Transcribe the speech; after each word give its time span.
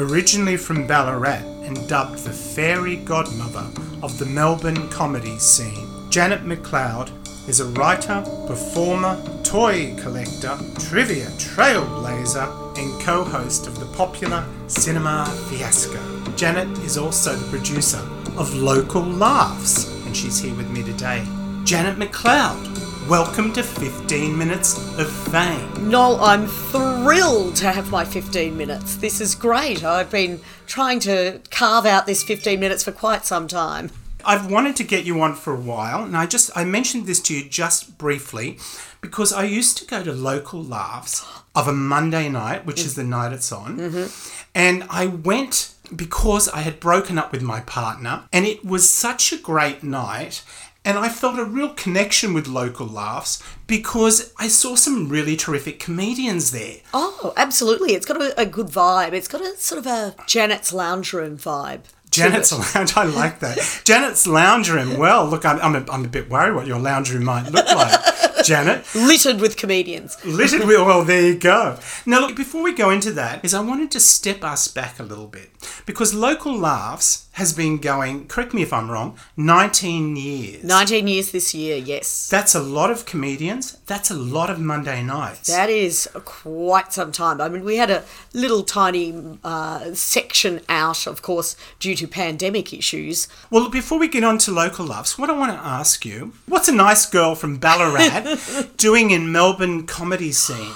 Originally 0.00 0.56
from 0.56 0.86
Ballarat 0.86 1.42
and 1.64 1.88
dubbed 1.88 2.20
the 2.20 2.30
fairy 2.30 2.98
godmother 2.98 3.66
of 4.00 4.16
the 4.16 4.26
Melbourne 4.26 4.88
comedy 4.90 5.36
scene, 5.40 5.88
Janet 6.08 6.44
McLeod 6.44 7.10
is 7.48 7.58
a 7.58 7.64
writer, 7.64 8.22
performer, 8.46 9.20
toy 9.42 9.96
collector, 9.96 10.56
trivia 10.78 11.26
trailblazer, 11.30 12.78
and 12.78 13.02
co 13.02 13.24
host 13.24 13.66
of 13.66 13.80
the 13.80 13.86
popular 13.96 14.46
Cinema 14.68 15.26
Fiasco. 15.50 16.00
Janet 16.36 16.68
is 16.84 16.96
also 16.96 17.34
the 17.34 17.50
producer 17.50 17.98
of 18.36 18.54
Local 18.54 19.02
Laughs, 19.02 19.88
and 20.06 20.16
she's 20.16 20.38
here 20.38 20.54
with 20.54 20.70
me 20.70 20.84
today. 20.84 21.26
Janet 21.64 21.98
McLeod, 21.98 22.67
welcome 23.08 23.54
to 23.54 23.62
15 23.62 24.36
Minutes 24.36 24.76
of 24.98 25.10
Fame. 25.32 25.88
Noel, 25.88 26.20
I'm 26.20 26.46
thrilled 26.46 27.56
to 27.56 27.72
have 27.72 27.90
my 27.90 28.04
15 28.04 28.54
minutes. 28.54 28.96
This 28.96 29.22
is 29.22 29.34
great. 29.34 29.82
I've 29.82 30.10
been 30.10 30.40
trying 30.66 31.00
to 31.00 31.40
carve 31.50 31.86
out 31.86 32.04
this 32.04 32.22
15 32.22 32.60
minutes 32.60 32.84
for 32.84 32.92
quite 32.92 33.24
some 33.24 33.48
time. 33.48 33.90
I've 34.26 34.50
wanted 34.50 34.76
to 34.76 34.84
get 34.84 35.06
you 35.06 35.22
on 35.22 35.34
for 35.36 35.54
a 35.54 35.60
while, 35.60 36.04
and 36.04 36.14
I 36.18 36.26
just 36.26 36.50
I 36.54 36.64
mentioned 36.64 37.06
this 37.06 37.20
to 37.22 37.34
you 37.34 37.48
just 37.48 37.96
briefly 37.96 38.58
because 39.00 39.32
I 39.32 39.44
used 39.44 39.78
to 39.78 39.86
go 39.86 40.04
to 40.04 40.12
local 40.12 40.62
laughs 40.62 41.26
of 41.54 41.66
a 41.66 41.72
Monday 41.72 42.28
night, 42.28 42.66
which 42.66 42.80
is 42.80 42.94
the 42.94 43.04
night 43.04 43.32
it's 43.32 43.50
on, 43.50 43.78
mm-hmm. 43.78 44.38
and 44.54 44.84
I 44.90 45.06
went 45.06 45.72
because 45.94 46.48
I 46.48 46.60
had 46.60 46.80
broken 46.80 47.16
up 47.16 47.32
with 47.32 47.42
my 47.42 47.60
partner, 47.60 48.24
and 48.32 48.44
it 48.44 48.64
was 48.64 48.90
such 48.90 49.32
a 49.32 49.38
great 49.38 49.82
night. 49.82 50.42
And 50.88 50.96
I 50.96 51.10
felt 51.10 51.38
a 51.38 51.44
real 51.44 51.74
connection 51.74 52.32
with 52.32 52.48
local 52.48 52.86
laughs 52.86 53.42
because 53.66 54.32
I 54.38 54.48
saw 54.48 54.74
some 54.74 55.10
really 55.10 55.36
terrific 55.36 55.78
comedians 55.78 56.50
there. 56.50 56.76
Oh, 56.94 57.34
absolutely. 57.36 57.92
It's 57.92 58.06
got 58.06 58.22
a, 58.22 58.40
a 58.40 58.46
good 58.46 58.68
vibe. 58.68 59.12
It's 59.12 59.28
got 59.28 59.42
a 59.42 59.54
sort 59.58 59.80
of 59.80 59.86
a 59.86 60.14
Janet's 60.26 60.72
lounge 60.72 61.12
room 61.12 61.36
vibe. 61.36 61.80
Janet's 62.10 62.74
lounge, 62.74 62.96
I 62.96 63.04
like 63.04 63.40
that. 63.40 63.58
Janet's 63.84 64.26
lounge 64.26 64.70
room. 64.70 64.96
Well, 64.96 65.26
look, 65.26 65.44
I'm, 65.44 65.60
I'm, 65.60 65.76
a, 65.76 65.92
I'm 65.92 66.06
a 66.06 66.08
bit 66.08 66.30
worried 66.30 66.54
what 66.54 66.66
your 66.66 66.78
lounge 66.78 67.12
room 67.12 67.24
might 67.24 67.50
look 67.50 67.66
like, 67.66 68.00
Janet. 68.44 68.84
littered 68.94 69.40
with 69.40 69.56
comedians. 69.56 70.16
Littered 70.24 70.66
with, 70.66 70.80
well, 70.80 71.04
there 71.04 71.22
you 71.22 71.38
go. 71.38 71.78
Now, 72.06 72.20
look, 72.20 72.36
before 72.36 72.62
we 72.62 72.72
go 72.72 72.90
into 72.90 73.12
that, 73.12 73.44
is 73.44 73.54
I 73.54 73.60
wanted 73.60 73.90
to 73.92 74.00
step 74.00 74.44
us 74.44 74.68
back 74.68 74.98
a 74.98 75.02
little 75.02 75.26
bit 75.26 75.50
because 75.86 76.14
Local 76.14 76.56
Laughs 76.56 77.28
has 77.38 77.52
been 77.52 77.78
going, 77.78 78.26
correct 78.26 78.52
me 78.52 78.62
if 78.62 78.72
I'm 78.72 78.90
wrong, 78.90 79.16
19 79.36 80.16
years. 80.16 80.64
19 80.64 81.06
years 81.06 81.30
this 81.30 81.54
year, 81.54 81.76
yes. 81.76 82.28
That's 82.28 82.52
a 82.52 82.60
lot 82.60 82.90
of 82.90 83.06
comedians. 83.06 83.74
That's 83.86 84.10
a 84.10 84.14
lot 84.14 84.50
of 84.50 84.58
Monday 84.58 85.04
nights. 85.04 85.46
That 85.46 85.70
is 85.70 86.08
quite 86.24 86.92
some 86.92 87.12
time. 87.12 87.40
I 87.40 87.48
mean, 87.48 87.62
we 87.62 87.76
had 87.76 87.90
a 87.90 88.02
little 88.34 88.64
tiny 88.64 89.38
uh, 89.44 89.94
section 89.94 90.62
out, 90.68 91.06
of 91.06 91.22
course, 91.22 91.56
due 91.78 91.94
to 91.94 92.08
pandemic 92.08 92.72
issues. 92.74 93.28
Well, 93.50 93.70
before 93.70 94.00
we 94.00 94.08
get 94.08 94.24
on 94.24 94.38
to 94.38 94.50
local 94.50 94.84
loves, 94.84 95.16
what 95.16 95.30
I 95.30 95.38
want 95.38 95.52
to 95.52 95.58
ask 95.58 96.04
you, 96.04 96.32
what's 96.46 96.68
a 96.68 96.74
nice 96.74 97.06
girl 97.06 97.36
from 97.36 97.58
Ballarat 97.58 98.27
doing 98.76 99.10
in 99.10 99.32
Melbourne 99.32 99.86
comedy 99.86 100.32
scene? 100.32 100.72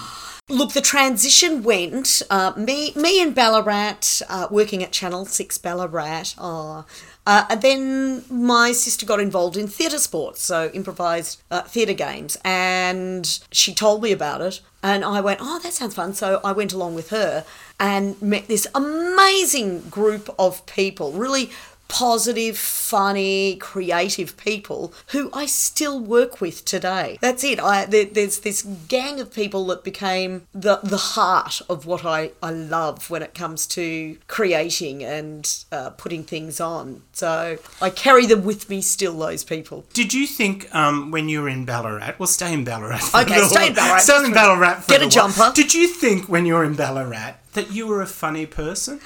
Look, 0.49 0.73
the 0.73 0.81
transition 0.81 1.63
went. 1.63 2.21
Uh, 2.29 2.53
me, 2.57 2.93
me 2.95 3.23
and 3.23 3.35
Ballarat, 3.35 4.21
uh, 4.29 4.49
working 4.51 4.83
at 4.83 4.93
Channel 4.93 5.25
Six 5.25 5.57
Ballarat. 5.57 6.35
Uh, 6.37 6.83
uh, 7.25 7.45
and 7.49 7.63
then 7.63 8.25
my 8.29 8.73
sister 8.73 9.07
got 9.07 9.21
involved 9.21 9.57
in 9.57 9.69
theatre 9.69 9.99
sports, 9.99 10.43
so 10.43 10.71
improvised 10.75 11.41
uh, 11.53 11.63
theatre 11.63 11.93
games, 11.93 12.37
and 12.45 13.41
she 13.53 13.73
told 13.73 14.03
me 14.03 14.11
about 14.11 14.41
it, 14.41 14.61
and 14.83 15.05
I 15.05 15.21
went, 15.21 15.39
"Oh, 15.41 15.61
that 15.61 15.73
sounds 15.73 15.95
fun." 15.95 16.15
So 16.15 16.41
I 16.43 16.51
went 16.51 16.73
along 16.73 16.97
with 16.97 17.11
her 17.11 17.45
and 17.79 18.21
met 18.21 18.49
this 18.49 18.67
amazing 18.75 19.89
group 19.89 20.35
of 20.37 20.67
people, 20.67 21.13
really 21.13 21.51
positive, 21.93 22.57
funny, 22.57 23.57
creative 23.57 24.35
people 24.39 24.95
who 25.09 25.31
I 25.35 25.45
still 25.45 26.01
work 26.01 26.41
with 26.41 26.65
today. 26.65 27.19
That's 27.21 27.45
it. 27.45 27.61
I 27.61 27.85
there, 27.85 28.07
there's 28.07 28.41
this 28.41 28.63
gang 28.89 29.21
of 29.21 29.33
people 29.33 29.67
that 29.67 29.85
became 29.85 30.47
the 30.55 30.81
the 30.83 30.97
heart 30.97 31.61
of 31.69 31.85
what 31.85 32.05
I, 32.07 32.31
I 32.43 32.51
love 32.51 33.11
when 33.11 33.23
it 33.23 33.35
comes 33.35 33.67
to 33.69 34.17
creating 34.27 35.05
and 35.05 35.43
uh, 35.71 35.91
putting 35.91 36.25
things 36.25 36.61
on. 36.61 37.03
So 37.13 37.59
I 37.81 37.91
carry 37.91 38.25
them 38.27 38.43
with 38.45 38.69
me 38.71 38.81
still. 38.81 39.13
Those 39.13 39.45
people. 39.45 39.85
Did 39.93 40.15
you 40.15 40.27
think 40.27 40.75
um, 40.75 41.11
when 41.11 41.29
you 41.29 41.43
were 41.43 41.49
in 41.49 41.65
Ballarat, 41.67 42.15
well, 42.19 42.27
stay 42.27 42.53
in 42.55 42.65
Ballarat. 42.65 42.99
For 42.99 43.21
Okay, 43.21 43.43
stay 43.43 43.67
in. 43.69 43.75
Ballarat, 43.81 43.99
Stay 43.99 44.25
in 44.25 44.33
Ballarat. 44.33 44.81
For 44.81 44.89
get 44.93 45.01
a 45.03 45.05
while. 45.05 45.11
jumper. 45.11 45.53
Did 45.55 45.75
you 45.75 45.87
think 45.89 46.29
when 46.29 46.47
you 46.47 46.55
were 46.55 46.65
in 46.65 46.75
Ballarat 46.75 47.35
that 47.53 47.71
you 47.71 47.87
were 47.87 48.01
a 48.01 48.07
funny 48.07 48.47
person? 48.47 49.01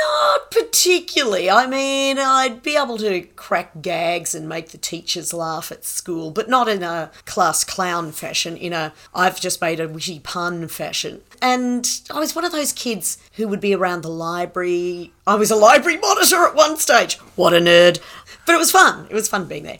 Not 0.00 0.50
particularly. 0.50 1.50
I 1.50 1.66
mean, 1.66 2.18
I'd 2.18 2.62
be 2.62 2.76
able 2.76 2.98
to 2.98 3.22
crack 3.36 3.82
gags 3.82 4.34
and 4.34 4.48
make 4.48 4.70
the 4.70 4.78
teachers 4.78 5.32
laugh 5.32 5.70
at 5.70 5.84
school, 5.84 6.30
but 6.30 6.48
not 6.48 6.68
in 6.68 6.82
a 6.82 7.10
class 7.26 7.64
clown 7.64 8.12
fashion, 8.12 8.56
in 8.56 8.72
a 8.72 8.92
I've 9.14 9.40
just 9.40 9.60
made 9.60 9.80
a 9.80 9.88
witty 9.88 10.20
pun 10.20 10.68
fashion. 10.68 11.22
And 11.42 11.88
I 12.10 12.18
was 12.18 12.34
one 12.34 12.44
of 12.44 12.52
those 12.52 12.72
kids 12.72 13.18
who 13.34 13.48
would 13.48 13.60
be 13.60 13.74
around 13.74 14.02
the 14.02 14.08
library. 14.08 15.12
I 15.26 15.34
was 15.34 15.50
a 15.50 15.56
library 15.56 15.98
monitor 15.98 16.46
at 16.46 16.54
one 16.54 16.76
stage. 16.76 17.16
What 17.36 17.52
a 17.54 17.58
nerd. 17.58 18.00
But 18.46 18.54
it 18.54 18.58
was 18.58 18.70
fun. 18.70 19.06
It 19.10 19.14
was 19.14 19.28
fun 19.28 19.46
being 19.46 19.64
there. 19.64 19.78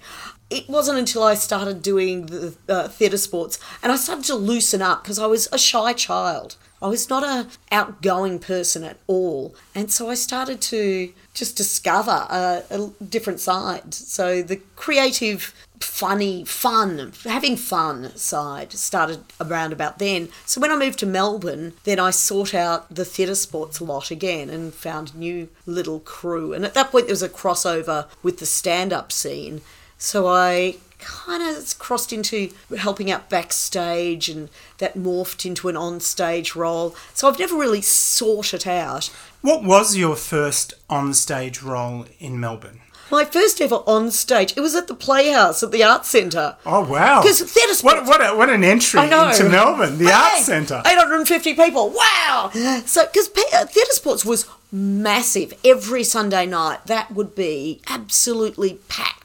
It 0.50 0.68
wasn't 0.68 0.98
until 0.98 1.22
I 1.22 1.34
started 1.34 1.80
doing 1.80 2.26
the 2.26 2.56
uh, 2.68 2.88
theatre 2.88 3.16
sports 3.16 3.58
and 3.82 3.92
I 3.92 3.96
started 3.96 4.24
to 4.26 4.34
loosen 4.34 4.82
up 4.82 5.02
because 5.02 5.18
I 5.18 5.26
was 5.26 5.48
a 5.52 5.58
shy 5.58 5.92
child. 5.92 6.56
I 6.82 6.88
was 6.88 7.10
not 7.10 7.22
a 7.22 7.48
outgoing 7.70 8.38
person 8.38 8.84
at 8.84 8.96
all, 9.06 9.54
and 9.74 9.90
so 9.92 10.08
I 10.08 10.14
started 10.14 10.60
to 10.62 11.12
just 11.34 11.56
discover 11.56 12.26
a, 12.30 12.62
a 12.70 12.90
different 13.04 13.40
side. 13.40 13.92
So 13.92 14.42
the 14.42 14.56
creative, 14.76 15.54
funny, 15.78 16.44
fun, 16.44 17.12
having 17.24 17.56
fun 17.56 18.16
side 18.16 18.72
started 18.72 19.24
around 19.40 19.72
about 19.72 19.98
then. 19.98 20.28
So 20.46 20.60
when 20.60 20.72
I 20.72 20.76
moved 20.76 20.98
to 21.00 21.06
Melbourne, 21.06 21.74
then 21.84 22.00
I 22.00 22.10
sought 22.10 22.54
out 22.54 22.94
the 22.94 23.04
theatre 23.04 23.34
sports 23.34 23.80
lot 23.80 24.10
again 24.10 24.48
and 24.48 24.72
found 24.72 25.14
new 25.14 25.48
little 25.66 26.00
crew. 26.00 26.52
And 26.54 26.64
at 26.64 26.74
that 26.74 26.90
point, 26.90 27.06
there 27.06 27.12
was 27.12 27.22
a 27.22 27.28
crossover 27.28 28.08
with 28.22 28.38
the 28.38 28.46
stand-up 28.46 29.12
scene. 29.12 29.60
So 29.98 30.26
I 30.26 30.76
kind 31.00 31.42
of 31.42 31.78
crossed 31.78 32.12
into 32.12 32.50
helping 32.78 33.10
out 33.10 33.28
backstage 33.30 34.28
and 34.28 34.48
that 34.78 34.96
morphed 34.96 35.44
into 35.44 35.68
an 35.68 35.76
on-stage 35.76 36.54
role. 36.54 36.94
So 37.14 37.28
I've 37.28 37.38
never 37.38 37.56
really 37.56 37.82
sought 37.82 38.54
it 38.54 38.66
out. 38.66 39.06
What 39.42 39.62
was 39.64 39.96
your 39.96 40.16
first 40.16 40.74
on-stage 40.88 41.62
role 41.62 42.06
in 42.18 42.38
Melbourne? 42.38 42.80
My 43.10 43.24
first 43.24 43.60
ever 43.60 43.76
on 43.88 44.12
stage, 44.12 44.54
it 44.56 44.60
was 44.60 44.76
at 44.76 44.86
the 44.86 44.94
Playhouse 44.94 45.64
at 45.64 45.72
the 45.72 45.82
Arts 45.82 46.08
Centre. 46.08 46.56
Oh 46.64 46.82
wow! 46.88 47.20
'Cause 47.22 47.40
theatre 47.40 47.70
What 47.82 47.96
sports- 48.04 48.08
what 48.08 48.20
a, 48.24 48.36
what 48.36 48.48
an 48.50 48.62
entry 48.62 49.00
I 49.00 49.30
into 49.32 49.48
Melbourne, 49.50 49.98
the 49.98 50.04
Bang! 50.04 50.34
Arts 50.34 50.44
Centre. 50.46 50.80
850 50.86 51.54
people. 51.54 51.90
Wow. 51.90 52.50
So, 52.86 53.04
because 53.06 53.28
uh, 53.52 53.66
theatre 53.66 53.92
sports 53.94 54.24
was 54.24 54.46
massive 54.70 55.52
every 55.64 56.04
Sunday 56.04 56.46
night, 56.46 56.86
that 56.86 57.10
would 57.10 57.34
be 57.34 57.80
absolutely 57.88 58.74
packed 58.88 59.19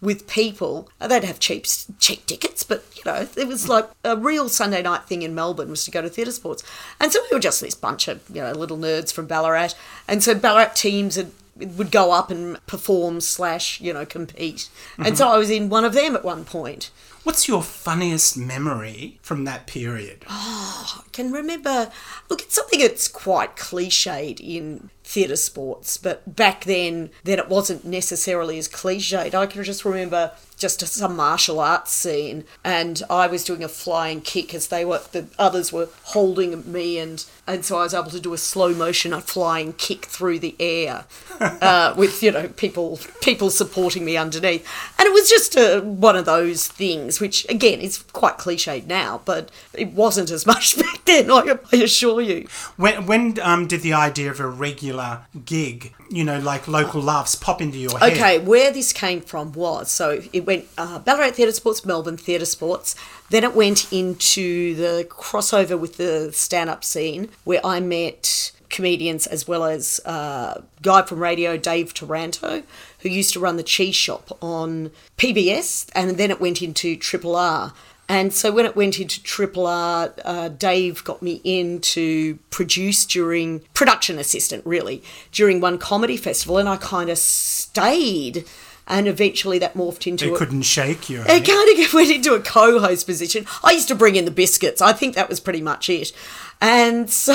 with 0.00 0.26
people. 0.26 0.88
They'd 1.00 1.24
have 1.24 1.40
cheap 1.40 1.66
cheap 1.98 2.26
tickets, 2.26 2.62
but 2.62 2.84
you 2.96 3.02
know, 3.04 3.28
it 3.36 3.48
was 3.48 3.68
like 3.68 3.88
a 4.04 4.16
real 4.16 4.48
Sunday 4.48 4.82
night 4.82 5.04
thing 5.04 5.22
in 5.22 5.34
Melbourne 5.34 5.70
was 5.70 5.84
to 5.84 5.90
go 5.90 6.02
to 6.02 6.08
theatre 6.08 6.32
sports. 6.32 6.62
And 7.00 7.12
so 7.12 7.20
we 7.30 7.36
were 7.36 7.40
just 7.40 7.60
this 7.60 7.74
bunch 7.74 8.08
of 8.08 8.22
you 8.32 8.42
know 8.42 8.52
little 8.52 8.78
nerds 8.78 9.12
from 9.12 9.26
Ballarat, 9.26 9.70
and 10.08 10.22
so 10.22 10.34
Ballarat 10.34 10.74
teams 10.74 11.16
had 11.16 11.30
would 11.56 11.90
go 11.90 12.12
up 12.12 12.30
and 12.30 12.64
perform 12.66 13.20
slash 13.20 13.80
you 13.80 13.92
know 13.92 14.04
compete 14.04 14.68
and 14.98 15.16
so 15.16 15.28
i 15.28 15.38
was 15.38 15.50
in 15.50 15.68
one 15.68 15.84
of 15.84 15.94
them 15.94 16.14
at 16.14 16.24
one 16.24 16.44
point 16.44 16.90
What's 17.26 17.48
your 17.48 17.60
funniest 17.60 18.36
memory 18.36 19.18
from 19.20 19.42
that 19.46 19.66
period? 19.66 20.24
Oh, 20.30 21.02
I 21.04 21.10
can 21.10 21.32
remember, 21.32 21.90
look, 22.30 22.40
it's 22.40 22.54
something 22.54 22.78
that's 22.78 23.08
quite 23.08 23.56
cliched 23.56 24.38
in 24.38 24.90
theatre 25.02 25.34
sports, 25.34 25.96
but 25.96 26.36
back 26.36 26.66
then, 26.66 27.10
then 27.24 27.40
it 27.40 27.48
wasn't 27.48 27.84
necessarily 27.84 28.58
as 28.58 28.68
cliched. 28.68 29.34
I 29.34 29.46
can 29.46 29.64
just 29.64 29.84
remember 29.84 30.30
just 30.56 30.80
some 30.86 31.16
martial 31.16 31.60
arts 31.60 31.92
scene, 31.92 32.44
and 32.64 33.02
I 33.10 33.26
was 33.26 33.44
doing 33.44 33.62
a 33.62 33.68
flying 33.68 34.20
kick 34.20 34.54
as 34.54 34.68
they 34.68 34.84
were, 34.84 35.02
the 35.12 35.26
others 35.38 35.72
were 35.72 35.88
holding 36.04 36.70
me, 36.70 36.98
and 36.98 37.24
and 37.46 37.64
so 37.64 37.78
I 37.78 37.82
was 37.82 37.94
able 37.94 38.10
to 38.10 38.20
do 38.20 38.32
a 38.32 38.38
slow 38.38 38.74
motion, 38.74 39.12
a 39.12 39.20
flying 39.20 39.74
kick 39.74 40.06
through 40.06 40.38
the 40.38 40.56
air, 40.58 41.04
uh, 41.40 41.94
with 41.96 42.22
you 42.22 42.30
know 42.30 42.48
people 42.48 42.98
people 43.20 43.50
supporting 43.50 44.04
me 44.04 44.16
underneath, 44.16 44.66
and 44.98 45.06
it 45.06 45.12
was 45.12 45.28
just 45.28 45.56
uh, 45.56 45.80
one 45.80 46.16
of 46.16 46.24
those 46.24 46.68
things, 46.68 47.20
which 47.20 47.46
again 47.50 47.80
is 47.80 47.98
quite 48.12 48.38
cliched 48.38 48.86
now, 48.86 49.20
but 49.24 49.50
it 49.74 49.92
wasn't 49.92 50.30
as 50.30 50.46
much 50.46 50.78
back 50.78 51.04
then. 51.04 51.30
I, 51.30 51.58
I 51.72 51.76
assure 51.76 52.20
you. 52.20 52.48
When 52.76 53.06
when 53.06 53.38
um, 53.40 53.66
did 53.66 53.82
the 53.82 53.92
idea 53.92 54.30
of 54.30 54.40
a 54.40 54.48
regular 54.48 55.22
gig, 55.44 55.92
you 56.10 56.24
know, 56.24 56.38
like 56.38 56.66
local 56.66 57.02
laughs, 57.02 57.34
pop 57.34 57.60
into 57.60 57.78
your 57.78 57.98
head? 57.98 58.12
Okay, 58.14 58.38
where 58.38 58.72
this 58.72 58.92
came 58.92 59.20
from 59.20 59.52
was 59.52 59.90
so 59.90 60.22
it 60.32 60.45
went 60.46 60.66
uh, 60.78 60.98
Ballarat 61.00 61.32
Theatre 61.32 61.52
Sports, 61.52 61.84
Melbourne 61.84 62.16
Theatre 62.16 62.46
Sports. 62.46 62.94
Then 63.30 63.44
it 63.44 63.54
went 63.54 63.92
into 63.92 64.74
the 64.74 65.06
crossover 65.10 65.78
with 65.78 65.96
the 65.96 66.32
stand 66.32 66.70
up 66.70 66.84
scene 66.84 67.28
where 67.44 67.60
I 67.64 67.80
met 67.80 68.52
comedians 68.68 69.26
as 69.26 69.46
well 69.46 69.64
as 69.64 70.00
uh, 70.04 70.62
guy 70.82 71.02
from 71.02 71.20
radio 71.20 71.56
Dave 71.56 71.94
Taranto 71.94 72.62
who 73.00 73.08
used 73.08 73.32
to 73.32 73.40
run 73.40 73.56
the 73.56 73.62
cheese 73.62 73.94
shop 73.94 74.36
on 74.42 74.90
PBS 75.18 75.88
and 75.94 76.16
then 76.16 76.30
it 76.30 76.40
went 76.40 76.62
into 76.62 76.96
Triple 76.96 77.36
R 77.36 77.72
and 78.08 78.32
so 78.32 78.52
when 78.52 78.66
it 78.66 78.76
went 78.76 79.00
into 79.00 79.20
Triple 79.22 79.66
R, 79.66 80.14
uh, 80.24 80.48
Dave 80.48 81.02
got 81.02 81.22
me 81.22 81.40
in 81.42 81.80
to 81.80 82.36
produce 82.50 83.04
during 83.04 83.60
production 83.74 84.18
assistant, 84.18 84.64
really, 84.64 85.02
during 85.32 85.60
one 85.60 85.76
comedy 85.76 86.16
festival, 86.16 86.58
and 86.58 86.68
I 86.68 86.76
kind 86.76 87.10
of 87.10 87.18
stayed. 87.18 88.44
And 88.88 89.08
eventually 89.08 89.58
that 89.58 89.74
morphed 89.74 90.06
into. 90.06 90.26
They 90.26 90.32
a- 90.32 90.36
couldn't 90.36 90.62
shake 90.62 91.10
you. 91.10 91.22
it 91.26 91.44
kind 91.44 91.86
of 91.86 91.92
went 91.94 92.10
into 92.10 92.34
a 92.34 92.40
co-host 92.40 93.04
position. 93.06 93.44
I 93.64 93.72
used 93.72 93.88
to 93.88 93.96
bring 93.96 94.14
in 94.14 94.24
the 94.26 94.30
biscuits. 94.30 94.80
I 94.80 94.92
think 94.92 95.16
that 95.16 95.28
was 95.28 95.40
pretty 95.40 95.60
much 95.60 95.88
it. 95.90 96.12
And 96.60 97.10
so, 97.24 97.34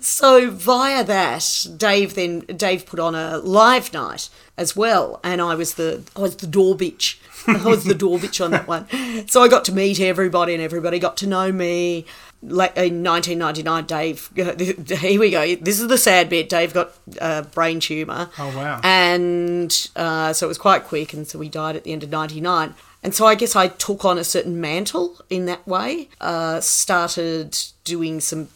so 0.00 0.50
via 0.50 1.04
that, 1.04 1.66
Dave 1.76 2.14
then 2.14 2.40
Dave 2.40 2.86
put 2.86 3.00
on 3.00 3.14
a 3.14 3.38
live 3.38 3.92
night 3.92 4.28
as 4.56 4.76
well, 4.76 5.20
and 5.24 5.40
I 5.40 5.54
was 5.54 5.74
the 5.74 6.02
I 6.14 6.20
was 6.20 6.36
the 6.36 6.46
door 6.46 6.76
bitch. 6.76 7.16
I 7.46 7.66
was 7.68 7.84
the 7.84 7.94
door 7.94 8.18
bitch 8.18 8.44
on 8.44 8.52
that 8.52 8.68
one. 8.68 8.86
So 9.28 9.42
I 9.42 9.48
got 9.48 9.64
to 9.64 9.72
meet 9.72 9.98
everybody, 10.00 10.54
and 10.54 10.62
everybody 10.62 10.98
got 10.98 11.16
to 11.18 11.26
know 11.26 11.50
me. 11.50 12.06
Like 12.42 12.76
in 12.76 13.04
1999, 13.04 13.86
Dave. 13.86 14.30
Here 15.00 15.20
we 15.20 15.30
go. 15.30 15.54
This 15.56 15.80
is 15.80 15.88
the 15.88 15.98
sad 15.98 16.28
bit. 16.28 16.48
Dave 16.48 16.74
got 16.74 16.92
a 17.20 17.42
brain 17.42 17.78
tumor. 17.78 18.30
Oh, 18.38 18.56
wow. 18.56 18.80
And 18.82 19.88
uh, 19.94 20.32
so 20.32 20.46
it 20.46 20.48
was 20.48 20.58
quite 20.58 20.84
quick, 20.84 21.12
and 21.12 21.26
so 21.26 21.40
he 21.40 21.48
died 21.48 21.76
at 21.76 21.84
the 21.84 21.92
end 21.92 22.02
of 22.02 22.10
99. 22.10 22.74
And 23.04 23.14
so 23.14 23.26
I 23.26 23.34
guess 23.34 23.56
I 23.56 23.68
took 23.68 24.04
on 24.04 24.18
a 24.18 24.24
certain 24.24 24.60
mantle 24.60 25.20
in 25.28 25.46
that 25.46 25.66
way. 25.66 26.08
Uh, 26.20 26.60
started 26.60 27.58
doing 27.84 28.20
some 28.20 28.48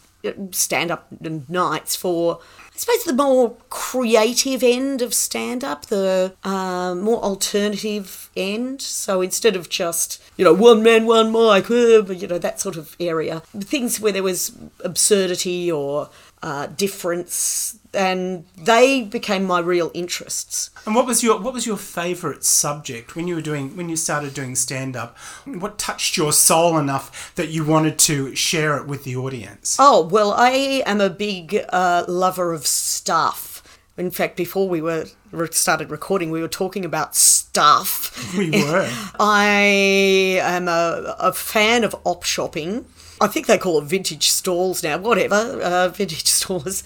stand 0.50 0.90
up 0.90 1.06
nights 1.48 1.96
for, 1.96 2.40
I 2.76 2.78
suppose, 2.78 3.04
the 3.04 3.14
more 3.14 3.56
creative 3.70 4.62
end 4.62 5.00
of 5.00 5.14
stand 5.14 5.64
up, 5.64 5.86
the 5.86 6.34
uh, 6.44 6.94
more 6.94 7.22
alternative 7.22 8.28
end. 8.36 8.82
So 8.82 9.22
instead 9.22 9.56
of 9.56 9.70
just, 9.70 10.22
you 10.36 10.44
know, 10.44 10.52
one 10.52 10.82
man, 10.82 11.06
one 11.06 11.32
mic, 11.32 11.70
uh, 11.70 12.04
you 12.12 12.26
know, 12.26 12.36
that 12.36 12.60
sort 12.60 12.76
of 12.76 12.94
area, 13.00 13.40
things 13.58 13.98
where 13.98 14.12
there 14.12 14.22
was 14.22 14.54
absurdity 14.84 15.72
or 15.72 16.10
uh, 16.42 16.66
difference, 16.66 17.78
and 17.94 18.44
they 18.56 19.02
became 19.02 19.44
my 19.44 19.58
real 19.58 19.90
interests. 19.94 20.70
And 20.84 20.94
what 20.94 21.06
was 21.06 21.22
your 21.22 21.40
what 21.40 21.54
was 21.54 21.66
your 21.66 21.76
favourite 21.76 22.44
subject 22.44 23.16
when 23.16 23.26
you 23.26 23.34
were 23.34 23.40
doing 23.40 23.76
when 23.76 23.88
you 23.88 23.96
started 23.96 24.34
doing 24.34 24.54
stand 24.54 24.96
up? 24.96 25.16
What 25.44 25.78
touched 25.78 26.16
your 26.16 26.32
soul 26.32 26.78
enough 26.78 27.34
that 27.36 27.48
you 27.48 27.64
wanted 27.64 27.98
to 28.00 28.34
share 28.34 28.76
it 28.76 28.86
with 28.86 29.04
the 29.04 29.16
audience? 29.16 29.76
Oh, 29.78 30.06
well, 30.06 30.32
I 30.32 30.82
am 30.86 31.00
a 31.00 31.10
big 31.10 31.58
uh, 31.70 32.04
lover 32.06 32.52
of 32.52 32.66
stuff. 32.66 33.56
In 33.96 34.10
fact, 34.10 34.36
before 34.36 34.68
we 34.68 34.82
were 34.82 35.06
started 35.52 35.90
recording, 35.90 36.30
we 36.30 36.42
were 36.42 36.48
talking 36.48 36.84
about 36.84 37.16
stuff. 37.16 38.36
We 38.36 38.50
were. 38.64 38.90
I 39.18 40.38
am 40.42 40.68
a, 40.68 41.16
a 41.18 41.32
fan 41.32 41.82
of 41.82 41.96
op 42.04 42.24
shopping. 42.24 42.84
I 43.20 43.26
think 43.28 43.46
they 43.46 43.58
call 43.58 43.78
it 43.78 43.84
vintage 43.84 44.28
stalls 44.28 44.82
now. 44.82 44.98
Whatever, 44.98 45.60
uh, 45.62 45.88
vintage 45.88 46.26
stores, 46.26 46.82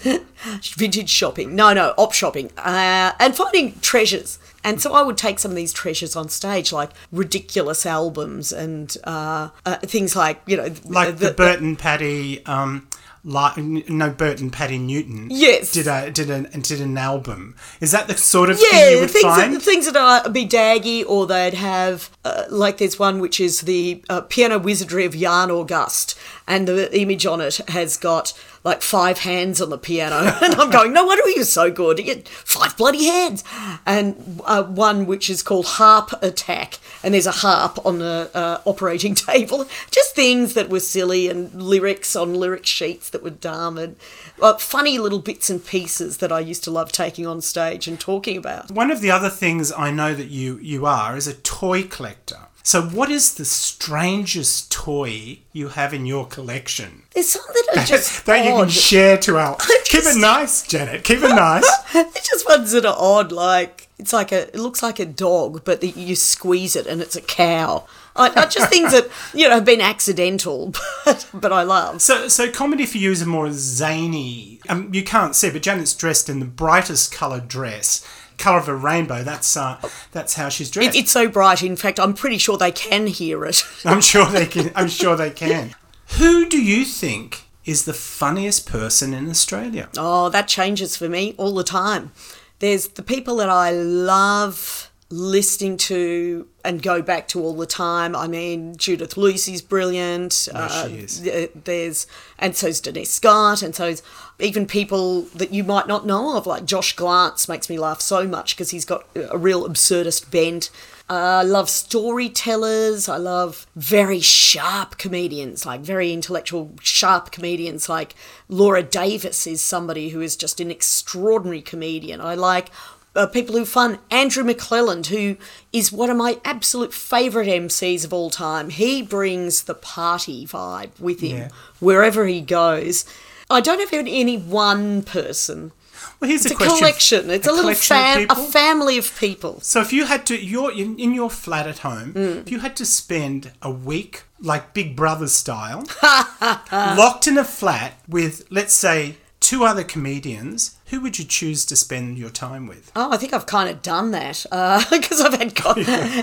vintage 0.75 1.09
shopping. 1.09 1.55
No, 1.55 1.73
no, 1.73 1.93
op 1.97 2.13
shopping, 2.13 2.51
uh, 2.57 3.11
and 3.19 3.35
finding 3.35 3.79
treasures. 3.81 4.39
And 4.63 4.81
so 4.81 4.93
I 4.93 5.01
would 5.01 5.17
take 5.17 5.39
some 5.39 5.51
of 5.51 5.57
these 5.57 5.73
treasures 5.73 6.15
on 6.15 6.29
stage, 6.29 6.71
like 6.71 6.91
ridiculous 7.11 7.85
albums 7.85 8.53
and 8.53 8.95
uh, 9.03 9.49
uh, 9.65 9.77
things 9.77 10.15
like 10.15 10.41
you 10.45 10.57
know, 10.57 10.73
like 10.85 11.17
the, 11.17 11.31
Burton 11.31 11.75
Paddy. 11.75 12.45
Um, 12.45 12.87
like 13.23 13.57
no 13.57 14.09
Bert 14.09 14.39
and 14.39 14.51
Patti 14.51 14.77
Newton. 14.77 15.27
Yes. 15.29 15.71
Did 15.71 15.87
a 15.87 16.09
did 16.09 16.29
an 16.29 16.49
did 16.61 16.81
an 16.81 16.97
album. 16.97 17.55
Is 17.79 17.91
that 17.91 18.07
the 18.07 18.17
sort 18.17 18.49
of 18.49 18.59
yeah, 18.59 18.69
thing 18.69 18.91
you 18.93 18.99
would 19.01 19.11
things 19.11 19.23
find? 19.23 19.53
That, 19.53 19.61
things 19.61 19.85
that 19.85 19.95
are 19.95 20.29
be 20.29 20.47
daggy, 20.47 21.05
or 21.07 21.27
they'd 21.27 21.53
have 21.53 22.09
uh, 22.25 22.45
like 22.49 22.77
there's 22.79 22.97
one 22.97 23.19
which 23.19 23.39
is 23.39 23.61
the 23.61 24.03
uh, 24.09 24.21
piano 24.21 24.57
wizardry 24.57 25.05
of 25.05 25.15
Jan 25.15 25.51
August, 25.51 26.17
and 26.47 26.67
the 26.67 26.99
image 26.99 27.25
on 27.25 27.41
it 27.41 27.57
has 27.69 27.97
got 27.97 28.33
like 28.63 28.81
five 28.81 29.19
hands 29.19 29.61
on 29.61 29.69
the 29.69 29.77
piano, 29.77 30.37
and 30.41 30.55
I'm 30.55 30.69
going, 30.69 30.93
no 30.93 31.05
wonder 31.05 31.27
you're 31.29 31.45
so 31.45 31.71
good. 31.71 31.99
You 31.99 32.05
get 32.05 32.27
five 32.27 32.77
bloody 32.77 33.05
hands, 33.05 33.43
and 33.85 34.41
uh, 34.45 34.63
one 34.63 35.05
which 35.05 35.29
is 35.29 35.43
called 35.43 35.65
Harp 35.65 36.11
Attack, 36.23 36.79
and 37.03 37.13
there's 37.13 37.27
a 37.27 37.31
harp 37.31 37.83
on 37.85 37.99
the 37.99 38.31
uh, 38.33 38.61
operating 38.65 39.15
table. 39.15 39.67
Just 39.91 40.15
things 40.15 40.53
that 40.55 40.69
were 40.69 40.79
silly 40.79 41.27
and 41.27 41.53
lyrics 41.61 42.15
on 42.15 42.33
lyric 42.33 42.65
sheets 42.65 43.10
that 43.11 43.23
were 43.23 43.29
dumb 43.29 43.77
and 43.77 43.95
uh, 44.41 44.57
funny 44.57 44.97
little 44.97 45.19
bits 45.19 45.49
and 45.49 45.65
pieces 45.65 46.17
that 46.17 46.31
I 46.31 46.39
used 46.39 46.63
to 46.65 46.71
love 46.71 46.91
taking 46.91 47.25
on 47.25 47.41
stage 47.41 47.87
and 47.87 47.99
talking 47.99 48.37
about. 48.37 48.71
One 48.71 48.91
of 48.91 49.01
the 49.01 49.11
other 49.11 49.29
things 49.29 49.71
I 49.71 49.91
know 49.91 50.13
that 50.13 50.27
you 50.27 50.57
you 50.59 50.85
are 50.85 51.15
is 51.15 51.27
a 51.27 51.33
toy 51.33 51.83
collector. 51.83 52.47
So, 52.63 52.83
what 52.83 53.09
is 53.09 53.33
the 53.33 53.45
strangest 53.45 54.71
toy 54.71 55.39
you 55.51 55.69
have 55.69 55.93
in 55.93 56.05
your 56.05 56.27
collection 56.27 57.03
There's 57.13 57.29
some 57.29 57.43
that 57.47 57.77
are 57.77 57.85
just 57.85 58.25
that 58.27 58.45
you 58.45 58.51
can 58.51 58.69
share 58.69 59.17
to 59.17 59.37
our? 59.37 59.55
Keep 59.85 60.03
it 60.03 60.19
nice, 60.19 60.67
Janet. 60.67 61.03
Keep 61.03 61.23
it 61.23 61.29
nice. 61.29 61.69
They're 61.93 62.05
just 62.13 62.47
ones 62.47 62.71
that 62.71 62.85
are 62.85 62.95
odd. 62.97 63.31
Like 63.31 63.87
it's 63.97 64.13
like 64.13 64.31
a, 64.31 64.47
it 64.49 64.55
looks 64.55 64.83
like 64.83 64.99
a 64.99 65.05
dog, 65.05 65.63
but 65.63 65.81
the, 65.81 65.89
you 65.89 66.15
squeeze 66.15 66.75
it 66.75 66.85
and 66.85 67.01
it's 67.01 67.15
a 67.15 67.21
cow. 67.21 67.87
I, 68.15 68.27
I 68.35 68.45
just 68.45 68.69
things 68.69 68.91
that 68.91 69.09
you 69.33 69.47
know 69.47 69.55
have 69.55 69.65
been 69.65 69.81
accidental, 69.81 70.73
but 71.05 71.29
but 71.33 71.53
I 71.53 71.63
love. 71.63 72.01
So, 72.01 72.27
so 72.27 72.51
comedy 72.51 72.85
for 72.85 72.97
you 72.97 73.11
is 73.11 73.21
a 73.21 73.25
more 73.25 73.49
zany. 73.51 74.59
Um, 74.69 74.93
you 74.93 75.03
can't 75.03 75.35
see, 75.35 75.49
but 75.49 75.61
Janet's 75.61 75.93
dressed 75.93 76.29
in 76.29 76.39
the 76.39 76.45
brightest 76.45 77.13
coloured 77.13 77.47
dress, 77.47 78.05
colour 78.37 78.59
of 78.59 78.67
a 78.67 78.75
rainbow. 78.75 79.23
That's 79.23 79.55
uh, 79.55 79.79
that's 80.11 80.35
how 80.35 80.49
she's 80.49 80.69
dressed. 80.69 80.95
It, 80.95 80.99
it's 80.99 81.11
so 81.11 81.29
bright. 81.29 81.63
In 81.63 81.75
fact, 81.75 81.99
I'm 81.99 82.13
pretty 82.13 82.37
sure 82.37 82.57
they 82.57 82.71
can 82.71 83.07
hear 83.07 83.45
it. 83.45 83.63
I'm 83.85 84.01
sure 84.01 84.25
they 84.25 84.45
can. 84.45 84.71
I'm 84.75 84.89
sure 84.89 85.15
they 85.15 85.31
can. 85.31 85.75
Who 86.17 86.49
do 86.49 86.61
you 86.61 86.83
think 86.83 87.45
is 87.63 87.85
the 87.85 87.93
funniest 87.93 88.67
person 88.67 89.13
in 89.13 89.29
Australia? 89.29 89.87
Oh, 89.97 90.27
that 90.29 90.47
changes 90.47 90.97
for 90.97 91.07
me 91.07 91.35
all 91.37 91.53
the 91.53 91.63
time. 91.63 92.11
There's 92.59 92.89
the 92.89 93.03
people 93.03 93.37
that 93.37 93.49
I 93.49 93.71
love 93.71 94.90
listening 95.11 95.77
to 95.77 96.47
and 96.63 96.81
go 96.81 97.01
back 97.01 97.27
to 97.29 97.41
all 97.41 97.55
the 97.55 97.65
time. 97.65 98.15
I 98.15 98.27
mean, 98.27 98.75
Judith 98.77 99.17
Lucy's 99.17 99.61
brilliant. 99.61 100.47
Yes, 100.53 100.87
she 100.87 100.95
is. 100.97 101.19
th- 101.21 101.51
There's 101.63 102.07
and 102.39 102.55
so's 102.55 102.79
Denise 102.79 103.09
Scott, 103.11 103.61
and 103.61 103.75
so's 103.75 104.01
even 104.39 104.65
people 104.65 105.23
that 105.35 105.53
you 105.53 105.63
might 105.63 105.87
not 105.87 106.05
know 106.05 106.35
of, 106.37 106.47
like 106.47 106.65
Josh 106.65 106.95
Glanc, 106.95 107.47
makes 107.47 107.69
me 107.69 107.77
laugh 107.77 108.01
so 108.01 108.27
much 108.27 108.55
because 108.55 108.71
he's 108.71 108.85
got 108.85 109.05
a 109.15 109.37
real 109.37 109.67
absurdist 109.67 110.31
bent. 110.31 110.69
Uh, 111.09 111.13
I 111.13 111.43
love 111.43 111.69
storytellers. 111.69 113.09
I 113.09 113.17
love 113.17 113.67
very 113.75 114.19
sharp 114.21 114.97
comedians, 114.97 115.65
like 115.65 115.81
very 115.81 116.13
intellectual, 116.13 116.71
sharp 116.81 117.31
comedians. 117.31 117.89
Like 117.89 118.15
Laura 118.47 118.81
Davis 118.83 119.45
is 119.45 119.61
somebody 119.61 120.09
who 120.09 120.21
is 120.21 120.35
just 120.35 120.59
an 120.59 120.71
extraordinary 120.71 121.61
comedian. 121.61 122.21
I 122.21 122.35
like 122.35 122.69
uh, 123.15 123.27
people 123.27 123.55
who 123.55 123.63
are 123.63 123.65
fun. 123.65 123.99
Andrew 124.09 124.43
McClelland, 124.43 125.07
who 125.07 125.37
is 125.73 125.91
one 125.91 126.09
of 126.09 126.17
my 126.17 126.39
absolute 126.45 126.93
favourite 126.93 127.47
MCs 127.47 128.05
of 128.05 128.13
all 128.13 128.29
time. 128.29 128.69
He 128.69 129.01
brings 129.01 129.63
the 129.63 129.73
party 129.75 130.45
vibe 130.45 130.97
with 130.99 131.19
him 131.19 131.37
Yeah. 131.37 131.49
wherever 131.79 132.25
he 132.25 132.41
goes. 132.41 133.05
I 133.49 133.59
don't 133.61 133.79
have 133.79 133.91
any 133.93 134.19
any 134.21 134.37
one 134.37 135.01
person. 135.03 135.71
Well, 136.19 136.29
here's 136.29 136.45
It's 136.45 136.53
a 136.59 136.63
a 136.63 136.67
collection. 136.67 137.29
It's 137.29 137.47
a, 137.47 137.51
little 137.51 137.63
collection 137.63 137.95
fam, 137.97 138.25
a 138.29 138.35
family 138.35 138.97
of 138.97 139.15
people. 139.19 139.59
So 139.61 139.81
if 139.81 139.91
you 139.91 140.05
had 140.05 140.25
to, 140.27 140.35
you're 140.37 140.71
in, 140.71 140.97
in 140.99 141.13
your 141.13 141.29
flat 141.29 141.67
at 141.67 141.79
home. 141.79 142.13
Mm. 142.13 142.41
If 142.41 142.51
you 142.51 142.59
had 142.59 142.75
to 142.77 142.85
spend 142.85 143.51
a 143.61 143.71
week, 143.71 144.23
like 144.39 144.73
Big 144.73 144.95
Brother 144.95 145.27
style, 145.27 145.83
locked 146.71 147.27
in 147.27 147.37
a 147.37 147.43
flat 147.43 147.99
with, 148.07 148.45
let's 148.49 148.73
say, 148.73 149.17
two 149.51 149.65
other 149.65 149.83
comedians, 149.83 150.77
who 150.91 151.01
would 151.01 151.19
you 151.19 151.25
choose 151.25 151.65
to 151.65 151.75
spend 151.75 152.17
your 152.17 152.29
time 152.29 152.67
with? 152.67 152.89
Oh, 152.95 153.11
I 153.11 153.17
think 153.17 153.33
I've 153.33 153.45
kind 153.45 153.69
of 153.69 153.81
done 153.81 154.11
that 154.11 154.45
because 154.89 155.19
I've 155.19 155.33
had 155.33 155.55
co- 155.55 155.73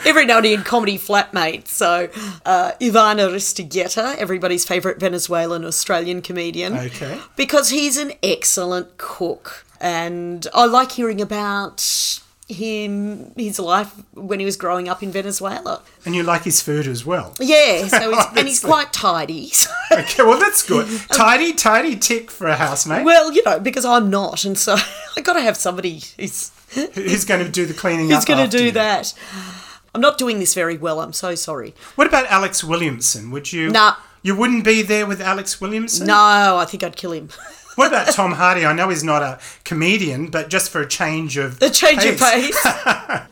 every 0.06 0.24
now 0.24 0.38
and 0.38 0.46
again 0.46 0.64
comedy 0.64 0.96
flatmates. 0.96 1.68
So 1.68 2.08
uh, 2.46 2.72
Ivan 2.80 3.18
Aristeguieta, 3.18 4.16
everybody's 4.16 4.64
favourite 4.64 4.98
Venezuelan 4.98 5.66
Australian 5.66 6.22
comedian, 6.22 6.72
Okay. 6.78 7.20
because 7.36 7.68
he's 7.68 7.98
an 7.98 8.12
excellent 8.22 8.96
cook, 8.96 9.66
and 9.78 10.46
I 10.54 10.64
like 10.64 10.92
hearing 10.92 11.20
about 11.20 11.84
him, 12.48 13.32
his 13.36 13.58
life 13.58 13.92
when 14.14 14.40
he 14.40 14.46
was 14.46 14.56
growing 14.56 14.88
up 14.88 15.02
in 15.02 15.10
Venezuela. 15.12 15.82
And 16.04 16.14
you 16.14 16.22
like 16.22 16.42
his 16.44 16.60
food 16.62 16.86
as 16.86 17.04
well. 17.04 17.34
Yeah, 17.38 17.86
so 17.88 18.10
he's, 18.12 18.24
and 18.36 18.48
he's 18.48 18.60
quite 18.64 18.92
tidy. 18.92 19.48
so- 19.50 19.70
Okay, 19.92 20.22
well 20.22 20.38
that's 20.38 20.62
good. 20.66 20.86
Tidy, 21.12 21.52
tidy 21.54 21.96
tick 21.96 22.30
for 22.30 22.46
a 22.46 22.56
housemate. 22.56 23.04
well, 23.06 23.32
you 23.32 23.42
know, 23.44 23.58
because 23.58 23.84
I'm 23.86 24.10
not, 24.10 24.44
and 24.44 24.56
so 24.58 24.76
I 25.16 25.20
got 25.22 25.32
to 25.34 25.40
have 25.40 25.56
somebody 25.56 26.02
who's 26.18 26.50
Who's 26.74 27.24
going 27.24 27.42
to 27.42 27.50
do 27.50 27.64
the 27.64 27.72
cleaning 27.72 28.10
who's 28.10 28.26
going 28.26 28.46
to 28.46 28.56
do 28.58 28.66
you? 28.66 28.72
that. 28.72 29.14
I'm 29.94 30.02
not 30.02 30.18
doing 30.18 30.38
this 30.38 30.52
very 30.54 30.76
well. 30.76 31.00
I'm 31.00 31.14
so 31.14 31.34
sorry. 31.34 31.74
What 31.94 32.06
about 32.06 32.26
Alex 32.26 32.62
Williamson? 32.62 33.30
Would 33.30 33.50
you? 33.50 33.70
Nah. 33.70 33.94
You 34.22 34.36
wouldn't 34.36 34.64
be 34.64 34.82
there 34.82 35.06
with 35.06 35.22
Alex 35.22 35.62
Williamson? 35.62 36.06
No, 36.08 36.14
I 36.58 36.66
think 36.68 36.82
I'd 36.84 36.96
kill 36.96 37.12
him. 37.12 37.30
What 37.78 37.86
about 37.92 38.12
Tom 38.12 38.32
Hardy? 38.32 38.66
I 38.66 38.72
know 38.72 38.88
he's 38.88 39.04
not 39.04 39.22
a 39.22 39.38
comedian, 39.62 40.30
but 40.30 40.50
just 40.50 40.68
for 40.72 40.80
a 40.80 40.86
change 40.88 41.36
of 41.36 41.60
The 41.60 41.70
change 41.70 42.04
of 42.04 42.18
pace. 42.18 42.64
no, 42.64 42.74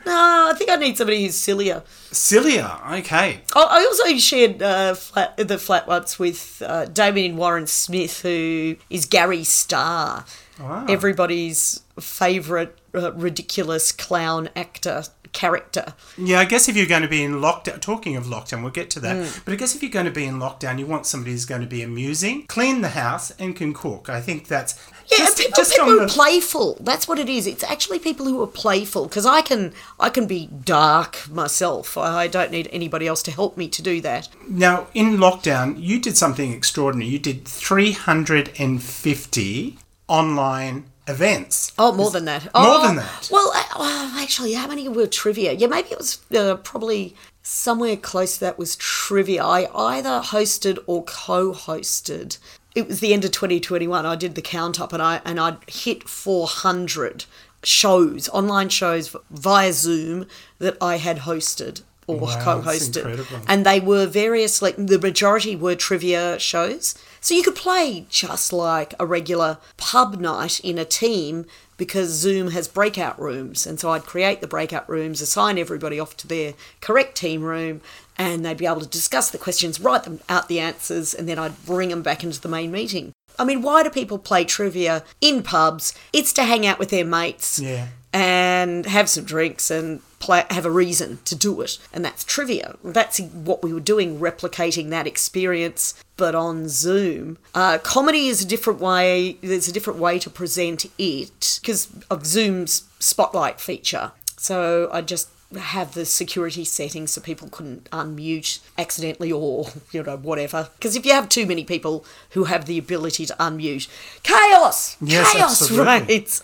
I 0.06 0.54
think 0.56 0.70
I 0.70 0.76
need 0.76 0.96
somebody 0.96 1.24
who's 1.24 1.36
sillier. 1.36 1.82
Sillier, 2.12 2.70
okay. 2.92 3.40
I 3.56 3.60
I 3.60 3.84
also 3.84 4.16
shared 4.18 4.62
uh, 4.62 4.94
flat, 4.94 5.36
the 5.36 5.58
flat 5.58 5.88
once 5.88 6.20
with 6.20 6.62
uh, 6.64 6.84
Damian 6.84 7.36
Warren 7.36 7.66
Smith, 7.66 8.22
who 8.22 8.76
is 8.88 9.04
Gary 9.04 9.42
Starr, 9.42 10.24
Wow. 10.60 10.86
everybody's 10.88 11.80
favourite 11.98 12.72
uh, 12.94 13.12
ridiculous 13.14 13.90
clown 13.90 14.48
actor 14.54 15.02
character. 15.32 15.94
Yeah, 16.18 16.40
I 16.40 16.44
guess 16.44 16.68
if 16.68 16.76
you're 16.76 16.86
going 16.86 17.02
to 17.02 17.08
be 17.08 17.22
in 17.22 17.34
lockdown, 17.34 17.80
talking 17.80 18.16
of 18.16 18.24
lockdown, 18.24 18.62
we'll 18.62 18.72
get 18.72 18.90
to 18.90 19.00
that. 19.00 19.16
Mm. 19.16 19.44
But 19.44 19.52
I 19.52 19.56
guess 19.56 19.74
if 19.74 19.82
you're 19.82 19.90
going 19.92 20.06
to 20.06 20.12
be 20.12 20.24
in 20.24 20.38
lockdown, 20.38 20.78
you 20.78 20.86
want 20.86 21.06
somebody 21.06 21.32
who's 21.32 21.44
going 21.46 21.60
to 21.62 21.66
be 21.66 21.82
amusing, 21.82 22.46
clean 22.46 22.80
the 22.82 22.90
house, 22.90 23.30
and 23.38 23.54
can 23.56 23.72
cook. 23.72 24.08
I 24.08 24.20
think 24.20 24.48
that's 24.48 24.74
Yeah, 25.10 25.18
just, 25.18 25.38
people, 25.38 25.52
just 25.56 25.72
people 25.72 25.86
who 25.86 26.00
are 26.00 26.06
the- 26.06 26.12
playful. 26.12 26.76
That's 26.80 27.06
what 27.08 27.18
it 27.18 27.28
is. 27.28 27.46
It's 27.46 27.64
actually 27.64 27.98
people 28.00 28.26
who 28.26 28.42
are 28.42 28.46
playful 28.46 29.06
because 29.06 29.26
I 29.26 29.40
can 29.42 29.72
I 30.00 30.10
can 30.10 30.26
be 30.26 30.48
dark 30.64 31.28
myself. 31.30 31.96
I 31.96 32.16
I 32.26 32.28
don't 32.28 32.50
need 32.50 32.68
anybody 32.72 33.06
else 33.06 33.22
to 33.24 33.30
help 33.30 33.56
me 33.56 33.68
to 33.68 33.82
do 33.82 34.00
that. 34.00 34.28
Now, 34.48 34.88
in 34.94 35.16
lockdown, 35.18 35.76
you 35.80 36.00
did 36.00 36.16
something 36.16 36.52
extraordinary. 36.52 37.08
You 37.10 37.18
did 37.20 37.46
350 37.46 39.78
online 40.08 40.84
events. 41.06 41.72
Oh, 41.78 41.92
more 41.92 42.10
than 42.10 42.24
that. 42.26 42.44
More 42.44 42.50
Oh, 42.54 42.86
than 42.86 42.96
that. 42.96 43.28
Well, 43.30 43.50
oh, 43.54 44.16
actually, 44.20 44.52
how 44.54 44.66
many 44.66 44.88
were 44.88 45.06
trivia? 45.06 45.52
Yeah, 45.52 45.66
maybe 45.68 45.90
it 45.90 45.98
was 45.98 46.18
uh, 46.36 46.56
probably 46.56 47.14
somewhere 47.42 47.96
close 47.96 48.34
to 48.34 48.40
that 48.40 48.58
was 48.58 48.76
trivia. 48.76 49.44
I 49.44 49.68
either 49.74 50.20
hosted 50.20 50.78
or 50.86 51.04
co-hosted. 51.04 52.38
It 52.74 52.88
was 52.88 53.00
the 53.00 53.12
end 53.12 53.24
of 53.24 53.30
2021. 53.30 54.04
I 54.04 54.16
did 54.16 54.34
the 54.34 54.42
count 54.42 54.80
up 54.80 54.92
and 54.92 55.02
I 55.02 55.20
and 55.24 55.40
I 55.40 55.56
hit 55.66 56.08
400 56.08 57.24
shows, 57.62 58.28
online 58.30 58.68
shows 58.68 59.14
via 59.30 59.72
Zoom 59.72 60.26
that 60.58 60.76
I 60.80 60.96
had 60.98 61.20
hosted 61.20 61.82
or 62.06 62.18
Wow, 62.18 62.40
co-hosted. 62.40 63.44
And 63.48 63.66
they 63.66 63.80
were 63.80 64.06
various 64.06 64.62
like 64.62 64.76
the 64.76 64.98
majority 64.98 65.56
were 65.56 65.74
trivia 65.74 66.38
shows. 66.38 66.94
So 67.20 67.34
you 67.34 67.42
could 67.42 67.56
play 67.56 68.06
just 68.08 68.52
like 68.52 68.94
a 69.00 69.06
regular 69.06 69.58
pub 69.76 70.20
night 70.20 70.60
in 70.60 70.78
a 70.78 70.84
team 70.84 71.46
because 71.76 72.10
Zoom 72.10 72.52
has 72.52 72.68
breakout 72.68 73.20
rooms. 73.20 73.66
And 73.66 73.78
so 73.78 73.90
I'd 73.90 74.06
create 74.06 74.40
the 74.40 74.46
breakout 74.46 74.88
rooms, 74.88 75.20
assign 75.20 75.58
everybody 75.58 76.00
off 76.00 76.16
to 76.18 76.28
their 76.28 76.54
correct 76.80 77.16
team 77.16 77.42
room, 77.42 77.80
and 78.16 78.44
they'd 78.44 78.56
be 78.56 78.66
able 78.66 78.80
to 78.80 78.86
discuss 78.86 79.30
the 79.30 79.38
questions, 79.38 79.80
write 79.80 80.04
them 80.04 80.20
out 80.28 80.48
the 80.48 80.60
answers, 80.60 81.12
and 81.12 81.28
then 81.28 81.38
I'd 81.38 81.66
bring 81.66 81.90
them 81.90 82.02
back 82.02 82.24
into 82.24 82.40
the 82.40 82.48
main 82.48 82.70
meeting. 82.70 83.12
I 83.38 83.44
mean, 83.44 83.60
why 83.60 83.82
do 83.82 83.90
people 83.90 84.18
play 84.18 84.44
trivia 84.44 85.04
in 85.20 85.42
pubs? 85.42 85.92
It's 86.12 86.32
to 86.34 86.44
hang 86.44 86.66
out 86.66 86.78
with 86.78 86.88
their 86.88 87.04
mates 87.04 87.58
Yeah. 87.58 87.88
And 88.16 88.86
have 88.86 89.10
some 89.10 89.24
drinks 89.24 89.70
and 89.70 90.00
play, 90.20 90.44
have 90.48 90.64
a 90.64 90.70
reason 90.70 91.18
to 91.26 91.34
do 91.34 91.60
it. 91.60 91.78
And 91.92 92.02
that's 92.02 92.24
trivia. 92.24 92.76
That's 92.82 93.18
what 93.18 93.62
we 93.62 93.74
were 93.74 93.80
doing, 93.80 94.18
replicating 94.18 94.88
that 94.88 95.06
experience, 95.06 95.92
but 96.16 96.34
on 96.34 96.70
Zoom. 96.70 97.36
Uh, 97.54 97.76
comedy 97.76 98.28
is 98.28 98.42
a 98.42 98.46
different 98.46 98.80
way. 98.80 99.36
There's 99.42 99.68
a 99.68 99.72
different 99.72 99.98
way 99.98 100.18
to 100.20 100.30
present 100.30 100.86
it 100.96 101.60
because 101.60 101.88
of 102.10 102.24
Zoom's 102.24 102.84
spotlight 102.98 103.60
feature. 103.60 104.12
So 104.38 104.88
I 104.90 105.02
just 105.02 105.28
have 105.60 105.94
the 105.94 106.04
security 106.04 106.64
settings 106.64 107.12
so 107.12 107.20
people 107.20 107.48
couldn't 107.48 107.88
unmute 107.90 108.58
accidentally 108.76 109.30
or 109.30 109.66
you 109.92 110.02
know 110.02 110.16
whatever 110.16 110.68
because 110.74 110.96
if 110.96 111.06
you 111.06 111.12
have 111.12 111.28
too 111.28 111.46
many 111.46 111.62
people 111.64 112.04
who 112.30 112.44
have 112.44 112.64
the 112.66 112.76
ability 112.78 113.24
to 113.24 113.34
unmute 113.34 113.86
chaos 114.24 114.96
Yes, 115.00 115.32
chaos 115.32 115.62
absolutely. 115.62 115.86
right 115.86 116.40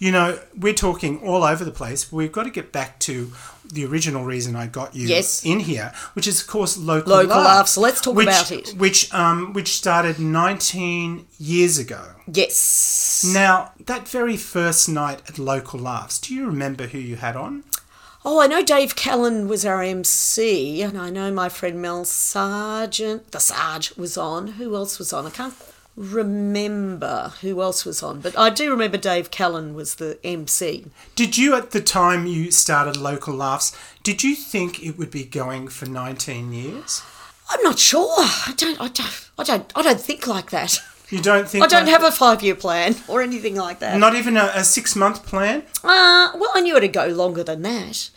You 0.00 0.10
know, 0.12 0.38
we're 0.58 0.74
talking 0.74 1.20
all 1.20 1.44
over 1.44 1.64
the 1.64 1.70
place. 1.70 2.10
We've 2.10 2.32
got 2.32 2.44
to 2.44 2.50
get 2.50 2.72
back 2.72 2.98
to 3.00 3.32
the 3.72 3.84
original 3.86 4.24
reason 4.24 4.56
I 4.56 4.66
got 4.66 4.96
you 4.96 5.06
Yes. 5.06 5.44
in 5.44 5.60
here, 5.60 5.92
which 6.14 6.26
is 6.26 6.40
of 6.40 6.46
course 6.48 6.76
local, 6.76 7.12
laughs. 7.12 7.28
Local 7.28 7.36
Love, 7.36 7.44
Love. 7.56 7.68
So 7.68 7.80
let's 7.80 8.00
talk 8.00 8.14
which, 8.16 8.26
about 8.26 8.50
it. 8.52 8.70
Which 8.76 9.14
um 9.14 9.52
which 9.52 9.68
started 9.76 10.18
19 10.18 11.26
years 11.38 11.78
ago. 11.78 12.02
yes 12.26 13.24
Now, 13.32 13.72
that 13.86 14.08
very 14.08 14.36
first 14.36 14.88
night 14.88 15.20
at 15.28 15.38
Local 15.38 15.78
Laughs, 15.78 16.18
do 16.18 16.34
you 16.34 16.46
remember 16.46 16.86
who 16.88 16.98
you 16.98 17.16
had 17.16 17.36
on? 17.36 17.62
Oh, 18.22 18.38
I 18.38 18.46
know 18.48 18.62
Dave 18.62 18.96
Callan 18.96 19.48
was 19.48 19.64
our 19.64 19.82
MC, 19.82 20.82
and 20.82 20.98
I 20.98 21.08
know 21.08 21.32
my 21.32 21.48
friend 21.48 21.80
Mel 21.80 22.04
Sargent, 22.04 23.32
the 23.32 23.40
Sarge, 23.40 23.96
was 23.96 24.18
on. 24.18 24.46
Who 24.48 24.76
else 24.76 24.98
was 24.98 25.10
on? 25.10 25.26
I 25.26 25.30
can't 25.30 25.54
remember 25.96 27.32
who 27.40 27.62
else 27.62 27.86
was 27.86 28.02
on, 28.02 28.20
but 28.20 28.38
I 28.38 28.50
do 28.50 28.70
remember 28.70 28.98
Dave 28.98 29.30
Callan 29.30 29.74
was 29.74 29.94
the 29.94 30.18
MC. 30.22 30.86
Did 31.16 31.38
you, 31.38 31.54
at 31.54 31.70
the 31.70 31.80
time 31.80 32.26
you 32.26 32.50
started 32.50 32.98
Local 32.98 33.34
Laughs, 33.34 33.74
did 34.02 34.22
you 34.22 34.34
think 34.34 34.82
it 34.82 34.98
would 34.98 35.10
be 35.10 35.24
going 35.24 35.68
for 35.68 35.86
19 35.86 36.52
years? 36.52 37.02
I'm 37.48 37.62
not 37.62 37.78
sure. 37.78 38.16
I 38.18 38.52
don't. 38.54 38.78
I 38.80 38.88
don't. 38.88 39.30
I 39.38 39.44
don't. 39.44 39.72
I 39.74 39.82
don't 39.82 40.00
think 40.00 40.26
like 40.26 40.50
that. 40.50 40.78
You 41.10 41.20
don't 41.20 41.48
think? 41.48 41.64
I 41.64 41.66
don't 41.66 41.86
like- 41.86 41.92
have 41.92 42.04
a 42.04 42.12
five-year 42.12 42.54
plan 42.54 42.94
or 43.08 43.20
anything 43.22 43.56
like 43.56 43.80
that. 43.80 43.98
Not 43.98 44.14
even 44.14 44.36
a, 44.36 44.50
a 44.54 44.64
six 44.64 44.94
month 44.94 45.26
plan? 45.26 45.62
Uh, 45.82 46.30
well, 46.34 46.50
I 46.54 46.60
knew 46.60 46.76
it'd 46.76 46.92
go 46.92 47.06
longer 47.06 47.42
than 47.42 47.62
that. 47.62 48.10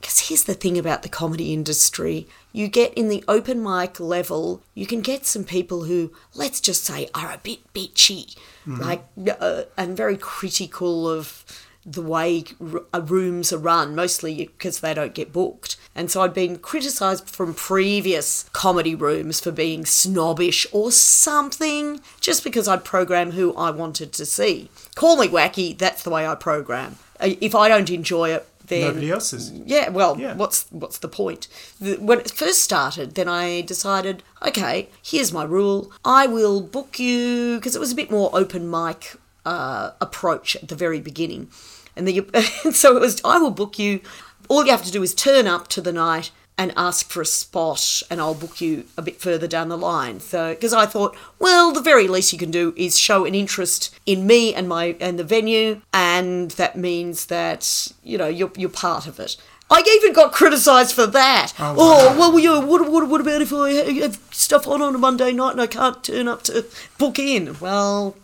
Because 0.00 0.28
here's 0.28 0.44
the 0.44 0.54
thing 0.54 0.78
about 0.78 1.02
the 1.02 1.10
comedy 1.10 1.52
industry 1.52 2.26
you 2.52 2.66
get 2.68 2.92
in 2.94 3.08
the 3.08 3.22
open 3.28 3.62
mic 3.62 4.00
level, 4.00 4.62
you 4.74 4.86
can 4.86 5.02
get 5.02 5.24
some 5.26 5.44
people 5.44 5.84
who, 5.84 6.12
let's 6.34 6.60
just 6.60 6.84
say, 6.84 7.08
are 7.14 7.30
a 7.32 7.38
bit 7.38 7.72
bitchy, 7.74 8.34
like, 8.66 9.04
uh, 9.38 9.62
and 9.76 9.96
very 9.96 10.16
critical 10.16 11.08
of 11.08 11.44
the 11.86 12.02
way 12.02 12.44
uh, 12.92 13.00
rooms 13.02 13.52
are 13.52 13.58
run, 13.58 13.94
mostly 13.94 14.34
because 14.46 14.80
they 14.80 14.92
don't 14.94 15.14
get 15.14 15.32
booked. 15.32 15.76
And 15.94 16.10
so 16.10 16.20
I'd 16.22 16.34
been 16.34 16.58
criticised 16.58 17.28
from 17.28 17.54
previous 17.54 18.44
comedy 18.52 18.94
rooms 18.94 19.40
for 19.40 19.50
being 19.50 19.84
snobbish 19.86 20.66
or 20.72 20.92
something, 20.92 22.00
just 22.20 22.44
because 22.44 22.68
I'd 22.68 22.84
program 22.84 23.32
who 23.32 23.54
I 23.54 23.70
wanted 23.70 24.12
to 24.14 24.26
see. 24.26 24.68
Call 24.94 25.16
me 25.16 25.26
wacky, 25.28 25.76
that's 25.76 26.02
the 26.02 26.10
way 26.10 26.26
I 26.26 26.34
program. 26.34 26.96
Uh, 27.18 27.30
If 27.40 27.54
I 27.54 27.68
don't 27.68 27.90
enjoy 27.90 28.30
it, 28.30 28.46
then 28.66 28.82
Nobody 28.88 29.10
else 29.10 29.32
is. 29.32 29.50
yeah, 29.50 29.88
well, 29.88 30.16
Yeah. 30.18 30.34
what's 30.36 30.66
what's 30.70 30.98
the 30.98 31.08
point? 31.08 31.48
When 31.80 32.20
it 32.20 32.30
first 32.30 32.62
started, 32.62 33.14
then 33.16 33.26
I 33.28 33.62
decided, 33.62 34.22
okay, 34.46 34.88
here's 35.02 35.32
my 35.32 35.42
rule. 35.44 35.90
I 36.04 36.26
will 36.28 36.60
book 36.60 37.00
you 37.00 37.56
because 37.56 37.74
it 37.74 37.80
was 37.80 37.90
a 37.92 37.96
bit 37.96 38.10
more 38.12 38.30
open 38.32 38.70
mic 38.70 39.16
uh, 39.44 39.92
approach 40.00 40.56
at 40.56 40.68
the 40.68 40.76
very 40.76 41.00
beginning, 41.00 41.48
and 41.96 42.06
the 42.06 42.24
so 42.72 42.96
it 42.96 43.00
was 43.00 43.20
I 43.24 43.38
will 43.38 43.50
book 43.50 43.78
you. 43.78 44.00
All 44.48 44.64
you 44.64 44.72
have 44.72 44.84
to 44.84 44.90
do 44.90 45.02
is 45.02 45.14
turn 45.14 45.46
up 45.46 45.68
to 45.68 45.80
the 45.80 45.92
night 45.92 46.32
and 46.58 46.74
ask 46.76 47.08
for 47.08 47.22
a 47.22 47.26
spot, 47.26 48.02
and 48.10 48.20
I'll 48.20 48.34
book 48.34 48.60
you 48.60 48.84
a 48.98 49.00
bit 49.00 49.18
further 49.18 49.46
down 49.46 49.70
the 49.70 49.78
line. 49.78 50.20
So, 50.20 50.52
because 50.52 50.74
I 50.74 50.84
thought, 50.84 51.16
well, 51.38 51.72
the 51.72 51.80
very 51.80 52.06
least 52.06 52.34
you 52.34 52.38
can 52.38 52.50
do 52.50 52.74
is 52.76 52.98
show 52.98 53.24
an 53.24 53.34
interest 53.34 53.98
in 54.04 54.26
me 54.26 54.52
and 54.54 54.68
my 54.68 54.94
and 55.00 55.18
the 55.18 55.24
venue, 55.24 55.80
and 55.94 56.50
that 56.52 56.76
means 56.76 57.26
that 57.26 57.90
you 58.02 58.18
know 58.18 58.28
you're 58.28 58.52
you're 58.56 58.68
part 58.68 59.06
of 59.06 59.18
it. 59.18 59.36
I 59.72 59.82
even 60.02 60.12
got 60.12 60.32
criticised 60.32 60.94
for 60.94 61.06
that. 61.06 61.52
Oh, 61.58 61.76
Oh, 61.78 62.18
well, 62.18 62.38
you 62.38 62.60
what, 62.60 62.90
what, 62.90 63.08
what 63.08 63.20
about 63.20 63.40
if 63.40 63.52
I 63.52 63.70
have 64.00 64.18
stuff 64.32 64.66
on 64.66 64.82
on 64.82 64.96
a 64.96 64.98
Monday 64.98 65.32
night 65.32 65.52
and 65.52 65.60
I 65.60 65.68
can't 65.68 66.02
turn 66.02 66.26
up 66.26 66.42
to 66.44 66.66
book 66.98 67.20
in? 67.20 67.56
Well, 67.60 68.16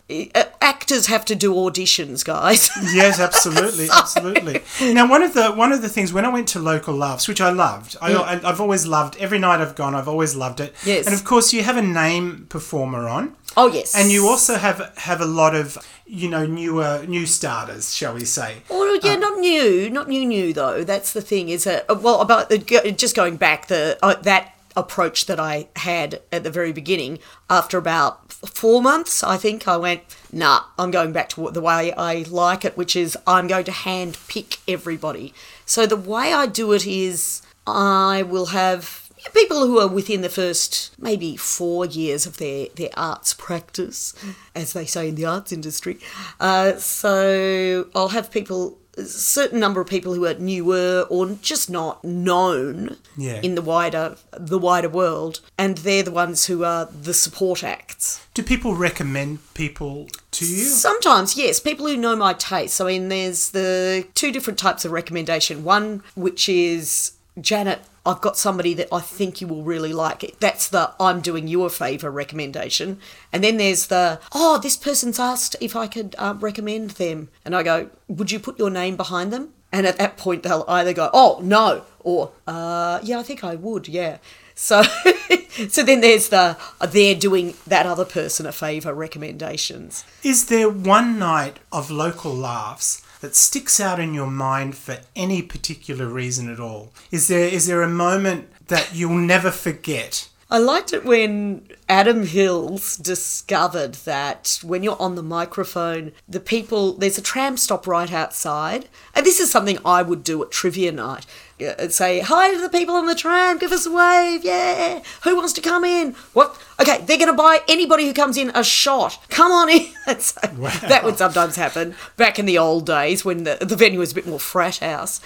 actors 0.87 1.07
have 1.07 1.25
to 1.25 1.35
do 1.35 1.53
auditions, 1.53 2.25
guys. 2.25 2.71
Yes, 2.97 3.19
absolutely, 3.19 3.89
absolutely. 3.93 4.63
Now, 4.81 5.09
one 5.09 5.23
of 5.23 5.35
the 5.35 5.51
one 5.51 5.73
of 5.73 5.83
the 5.83 5.89
things 5.89 6.13
when 6.13 6.25
I 6.25 6.29
went 6.29 6.47
to 6.49 6.61
local 6.61 6.95
laughs, 6.95 7.27
which 7.27 7.41
I 7.41 7.51
loved, 7.51 7.97
I, 8.01 8.15
I, 8.15 8.49
I've 8.49 8.61
always 8.61 8.87
loved. 8.87 9.17
Every 9.19 9.39
night 9.39 9.61
I've 9.61 9.75
gone, 9.75 9.95
I've 9.95 10.09
always 10.09 10.37
loved 10.37 10.61
it. 10.61 10.75
Yes. 10.85 11.07
And 11.07 11.15
of 11.15 11.25
course, 11.25 11.53
you 11.53 11.63
have 11.65 11.77
a 11.77 11.83
name 11.83 12.47
performer 12.49 13.09
on, 13.09 13.35
oh 13.57 13.67
yes, 13.67 13.97
and 13.97 14.11
you 14.11 14.29
also 14.29 14.55
have 14.55 14.93
have 14.99 15.21
a 15.21 15.27
lot 15.27 15.55
of 15.57 15.77
you 16.07 16.29
know 16.31 16.47
newer 16.47 17.05
new 17.09 17.27
starters, 17.27 17.95
shall 17.95 18.15
we 18.15 18.25
say? 18.25 18.63
Well, 18.71 18.97
yeah, 19.03 19.17
not 19.17 19.39
new, 19.39 19.91
not 19.91 20.09
new, 20.09 20.25
new 20.25 20.53
though. 20.53 20.85
That's 20.85 21.13
the 21.13 21.23
thing. 21.23 21.49
Is 21.49 21.65
that 21.65 21.85
uh, 21.91 21.97
well 22.01 22.21
about 22.21 22.49
the, 22.49 22.59
just 22.97 23.17
going 23.17 23.37
back 23.37 23.67
the 23.67 23.99
uh, 24.03 24.15
that 24.23 24.57
approach 24.77 25.27
that 25.27 25.41
I 25.41 25.69
had 25.77 26.21
at 26.31 26.45
the 26.45 26.51
very 26.51 26.73
beginning. 26.73 27.19
After 27.49 27.79
about 27.79 28.26
four 28.47 28.81
months, 28.83 29.23
I 29.23 29.37
think 29.37 29.69
I 29.69 29.77
went, 29.77 30.03
nah, 30.33 30.63
I'm 30.79 30.91
going 30.91 31.13
back 31.13 31.29
to 31.31 31.51
the 31.51 31.61
way 31.61 31.93
I 31.93 32.25
like 32.29 32.65
it, 32.65 32.77
which 32.77 32.97
is 32.97 33.17
I'm 33.27 33.47
going 33.47 33.65
to 33.65 33.73
hand 33.73 34.19
pick 34.29 34.59
everybody. 34.67 35.35
So 35.65 35.87
the 35.87 35.97
way 35.97 36.33
I 36.33 36.47
do 36.47 36.73
it 36.73 36.87
is 36.87 37.43
I 37.67 38.23
will 38.23 38.47
have 38.47 39.11
people 39.35 39.67
who 39.67 39.81
are 39.81 39.89
within 39.89 40.21
the 40.21 40.29
first 40.29 40.95
maybe 41.01 41.37
four 41.37 41.85
years 41.85 42.27
of 42.27 42.37
their, 42.37 42.69
their 42.77 42.91
arts 42.95 43.35
practice, 43.35 44.15
as 44.55 44.73
they 44.73 44.87
say 44.87 45.09
in 45.09 45.17
the 45.17 45.25
arts 45.25 45.53
industry. 45.53 45.99
Uh, 46.39 46.75
so 46.77 47.89
I'll 47.95 48.09
have 48.09 48.31
people, 48.31 48.79
certain 49.05 49.61
number 49.61 49.81
of 49.81 49.87
people 49.87 50.15
who 50.15 50.25
are 50.27 50.35
newer 50.35 51.07
or 51.11 51.27
just 51.43 51.69
not 51.69 52.03
known 52.05 52.97
Yeah. 53.17 53.41
in 53.43 53.55
the 53.55 53.63
wider 53.63 54.17
the 54.33 54.59
wider 54.59 54.89
world, 54.89 55.41
and 55.59 55.79
they're 55.79 56.03
the 56.03 56.11
ones 56.11 56.47
who 56.47 56.65
are 56.65 56.87
the 56.87 57.13
support 57.15 57.63
acts. 57.65 58.21
Do 58.35 58.43
people 58.43 58.75
recommend 58.75 59.39
people 59.55 60.09
to 60.33 60.45
you? 60.47 60.65
Sometimes, 60.65 61.37
yes. 61.37 61.61
People 61.61 61.87
who 61.87 61.97
know 61.97 62.17
my 62.17 62.33
taste. 62.35 62.81
I 62.81 62.85
mean, 62.87 63.09
there's 63.09 63.51
the 63.51 64.07
two 64.15 64.33
different 64.33 64.59
types 64.59 64.85
of 64.85 64.93
recommendation. 64.93 65.65
One, 65.65 66.03
which 66.15 66.49
is 66.49 67.13
Janet, 67.41 67.81
I've 68.07 68.21
got 68.21 68.39
somebody 68.39 68.73
that 68.75 68.89
I 68.93 69.01
think 69.01 69.41
you 69.41 69.49
will 69.49 69.65
really 69.65 69.93
like. 69.93 70.37
That's 70.39 70.69
the 70.69 70.95
I'm 71.01 71.21
doing 71.21 71.49
you 71.49 71.65
a 71.65 71.71
favour 71.71 72.11
recommendation. 72.11 73.01
And 73.33 73.43
then 73.43 73.57
there's 73.57 73.89
the, 73.89 74.21
oh, 74.33 74.59
this 74.59 74.77
person's 74.77 75.19
asked 75.19 75.57
if 75.61 75.75
I 75.75 75.89
could 75.89 76.15
uh, 76.17 76.35
recommend 76.39 76.93
them. 76.93 77.29
And 77.45 77.55
I 77.55 77.63
go, 77.63 77.91
would 78.09 78.31
you 78.31 78.39
put 78.39 78.59
your 78.59 78.71
name 78.71 78.97
behind 78.97 79.33
them? 79.33 79.51
And 79.73 79.87
at 79.87 79.99
that 79.99 80.17
point, 80.17 80.45
they'll 80.45 80.65
either 80.69 80.93
go, 80.93 81.11
oh, 81.13 81.41
no, 81.43 81.83
or, 82.01 82.31
uh, 82.47 83.01
yeah, 83.03 83.19
I 83.19 83.25
think 83.25 83.43
I 83.43 83.57
would, 83.57 83.89
yeah. 83.89 84.19
So, 84.55 84.83
so 85.69 85.83
then 85.83 86.01
there's 86.01 86.31
the 86.31 86.57
they're 86.89 87.15
doing 87.15 87.55
that 87.67 87.85
other 87.85 88.07
person 88.07 88.47
a 88.47 88.53
favour 88.53 88.95
recommendations. 88.95 90.05
Is 90.23 90.47
there 90.47 90.71
one 90.71 91.19
night 91.19 91.59
of 91.71 91.91
local 91.91 92.35
laughs 92.35 93.03
that 93.27 93.35
sticks 93.35 93.81
out 93.81 93.99
in 93.99 94.15
your 94.15 94.31
mind 94.31 94.77
for 94.77 94.99
any 95.17 95.43
particular 95.43 96.07
reason 96.07 96.49
at 96.49 96.61
all? 96.61 96.93
Is 97.11 97.27
there 97.27 97.49
is 97.49 97.67
there 97.67 97.83
a 97.83 97.89
moment 97.89 98.49
that 98.69 98.95
you'll 98.95 99.19
never 99.19 99.51
forget? 99.51 100.29
I 100.49 100.59
liked 100.59 100.93
it 100.93 101.05
when 101.05 101.67
Adam 101.89 102.25
Hills 102.25 102.97
discovered 102.97 103.95
that 104.05 104.61
when 104.63 104.85
you're 104.85 105.01
on 105.01 105.17
the 105.17 105.23
microphone, 105.23 106.13
the 106.29 106.39
people, 106.39 106.93
there's 106.93 107.19
a 107.19 107.23
tram 107.23 107.57
stop 107.57 107.85
right 107.87 108.13
outside. 108.13 108.89
And 109.15 109.27
this 109.27 109.41
is 109.41 109.51
something 109.51 109.79
I 109.85 110.03
would 110.03 110.23
do 110.23 110.43
at 110.45 110.53
trivia 110.53 110.93
night. 110.93 111.27
Uh, 111.61 111.89
say, 111.89 112.21
hi 112.21 112.53
to 112.53 112.61
the 112.61 112.69
people 112.69 112.95
on 112.95 113.07
the 113.07 113.15
tram, 113.15 113.59
give 113.59 113.73
us 113.73 113.87
a 113.87 113.91
wave, 113.91 114.45
yeah. 114.45 115.03
Who 115.25 115.35
wants 115.35 115.53
to 115.55 115.61
come 115.61 115.85
in? 115.85 116.13
What? 116.33 116.57
Okay, 116.79 116.99
they're 116.99 117.17
going 117.17 117.31
to 117.31 117.33
buy 117.33 117.61
anybody 117.67 118.07
who 118.07 118.13
comes 118.13 118.37
in 118.37 118.53
a 118.55 118.63
shot. 118.63 119.19
Come 119.31 119.51
on 119.51 119.69
in. 119.71 119.87
so 120.21 120.41
Wow. 120.59 120.71
That 120.83 121.03
would 121.03 121.19
sometimes 121.19 121.57
happen 121.57 121.97
back 122.17 122.39
in 122.39 122.47
the 122.47 122.59
old 122.59 122.87
days 122.87 123.25
when 123.25 123.45
the, 123.45 123.59
the 123.61 123.75
venue 123.75 123.99
was 123.99 124.13
a 124.13 124.15
bit 124.15 124.27
more 124.29 124.39
frat 124.39 124.77
house. 124.77 125.21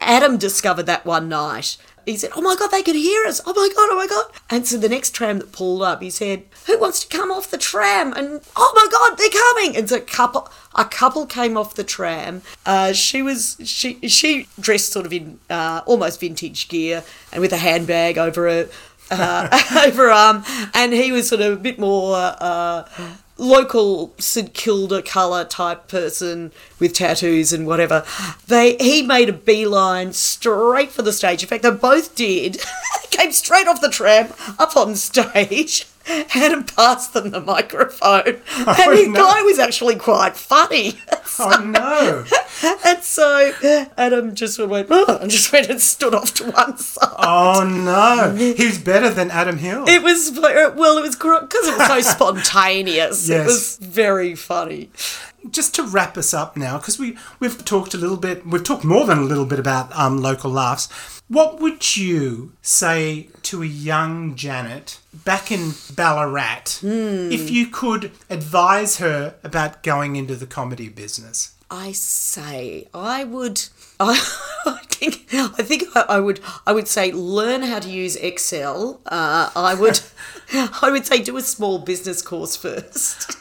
Adam 0.00 0.36
discovered 0.36 0.84
that 0.84 1.04
one 1.04 1.28
night. 1.28 1.76
He 2.08 2.16
said, 2.16 2.30
Oh 2.34 2.40
my 2.40 2.56
God, 2.58 2.68
they 2.68 2.82
could 2.82 2.94
hear 2.94 3.26
us. 3.26 3.40
Oh 3.44 3.52
my 3.52 3.68
God, 3.74 3.88
oh 3.90 3.96
my 3.96 4.06
God. 4.06 4.24
And 4.48 4.66
so 4.66 4.78
the 4.78 4.88
next 4.88 5.10
tram 5.10 5.38
that 5.40 5.52
pulled 5.52 5.82
up, 5.82 6.00
he 6.00 6.08
said, 6.08 6.44
Who 6.66 6.78
wants 6.78 7.04
to 7.04 7.16
come 7.16 7.30
off 7.30 7.50
the 7.50 7.58
tram? 7.58 8.14
And 8.14 8.40
oh 8.56 8.72
my 8.74 8.86
God, 8.90 9.18
they're 9.18 9.28
coming. 9.28 9.76
And 9.76 9.88
so 9.90 9.96
a 9.96 10.00
couple, 10.00 10.50
a 10.74 10.86
couple 10.86 11.26
came 11.26 11.58
off 11.58 11.74
the 11.74 11.84
tram. 11.84 12.40
Uh, 12.64 12.94
she 12.94 13.20
was, 13.20 13.58
she, 13.62 14.08
she 14.08 14.48
dressed 14.58 14.90
sort 14.90 15.04
of 15.04 15.12
in 15.12 15.38
uh, 15.50 15.82
almost 15.84 16.20
vintage 16.20 16.68
gear 16.68 17.04
and 17.30 17.42
with 17.42 17.52
a 17.52 17.58
handbag 17.58 18.16
over 18.16 18.48
her, 18.48 18.68
uh, 19.10 19.84
over 19.86 20.04
her 20.04 20.10
arm. 20.10 20.44
And 20.72 20.94
he 20.94 21.12
was 21.12 21.28
sort 21.28 21.42
of 21.42 21.52
a 21.52 21.60
bit 21.60 21.78
more, 21.78 22.14
uh, 22.16 22.88
local 23.38 24.12
St 24.18 24.52
Kilda 24.52 25.00
colour 25.00 25.44
type 25.44 25.88
person 25.88 26.52
with 26.78 26.92
tattoos 26.92 27.52
and 27.52 27.66
whatever. 27.66 28.04
They 28.46 28.76
he 28.76 29.02
made 29.02 29.28
a 29.28 29.32
beeline 29.32 30.12
straight 30.12 30.90
for 30.90 31.02
the 31.02 31.12
stage. 31.12 31.42
In 31.42 31.48
fact, 31.48 31.62
they 31.62 31.70
both 31.70 32.14
did. 32.14 32.60
Came 33.10 33.32
straight 33.32 33.66
off 33.66 33.80
the 33.80 33.88
tram 33.88 34.32
up 34.58 34.76
on 34.76 34.94
stage. 34.96 35.86
And 36.34 36.66
passed 36.74 37.12
them 37.12 37.30
the 37.30 37.40
microphone. 37.40 38.40
Oh, 38.56 38.74
and 38.78 38.98
the 38.98 39.08
no. 39.08 39.20
guy 39.20 39.42
was 39.42 39.58
actually 39.58 39.96
quite 39.96 40.36
funny. 40.36 40.94
Oh 41.40 41.60
no! 41.60 42.24
and 42.84 43.02
so 43.04 43.52
Adam 43.96 44.34
just 44.34 44.58
went, 44.58 44.88
oh, 44.90 45.18
and 45.20 45.30
just 45.30 45.52
went 45.52 45.68
and 45.68 45.80
stood 45.80 46.12
off 46.12 46.34
to 46.34 46.50
one 46.50 46.76
side. 46.78 47.14
Oh 47.16 47.62
no! 47.62 48.34
He's 48.34 48.78
better 48.82 49.08
than 49.10 49.30
Adam 49.30 49.56
Hill. 49.58 49.84
It 49.86 50.02
was 50.02 50.36
uh, 50.36 50.72
well, 50.74 50.98
it 50.98 51.02
was 51.02 51.14
because 51.14 51.68
it 51.68 51.78
was 51.78 51.86
so 51.86 52.00
spontaneous. 52.00 53.28
It 53.28 53.34
Yes. 53.34 53.46
was 53.46 53.76
very 53.76 54.34
funny. 54.34 54.90
Just 55.50 55.74
to 55.76 55.82
wrap 55.82 56.16
us 56.16 56.32
up 56.34 56.56
now, 56.56 56.78
because 56.78 56.98
we 56.98 57.16
we've 57.40 57.64
talked 57.64 57.94
a 57.94 57.98
little 57.98 58.16
bit, 58.16 58.46
we've 58.46 58.64
talked 58.64 58.84
more 58.84 59.06
than 59.06 59.18
a 59.18 59.22
little 59.22 59.46
bit 59.46 59.58
about 59.58 59.94
um, 59.96 60.18
local 60.18 60.50
laughs. 60.50 60.88
What 61.28 61.60
would 61.60 61.96
you 61.96 62.52
say 62.62 63.28
to 63.42 63.62
a 63.62 63.66
young 63.66 64.34
Janet 64.34 64.98
back 65.24 65.52
in 65.52 65.72
Ballarat 65.94 66.80
if 66.82 67.50
you 67.50 67.66
could 67.66 68.12
advise 68.30 68.98
her 68.98 69.34
about 69.44 69.82
going 69.82 70.16
into 70.16 70.36
the 70.36 70.46
comedy 70.46 70.88
business? 70.88 71.54
I 71.70 71.92
say 71.92 72.88
I 72.94 73.24
would. 73.24 73.62
I, 74.00 74.12
I 74.66 74.84
think 74.86 75.26
I 75.34 75.62
think 75.62 75.84
I, 75.94 76.00
I 76.08 76.20
would. 76.20 76.40
I 76.66 76.72
would 76.72 76.88
say 76.88 77.12
learn 77.12 77.62
how 77.62 77.78
to 77.78 77.90
use 77.90 78.16
Excel. 78.16 79.00
Uh, 79.04 79.50
I 79.54 79.74
would. 79.74 80.00
I 80.52 80.90
would 80.90 81.04
say 81.04 81.22
do 81.22 81.36
a 81.36 81.42
small 81.42 81.78
business 81.78 82.22
course 82.22 82.56
first. 82.56 83.36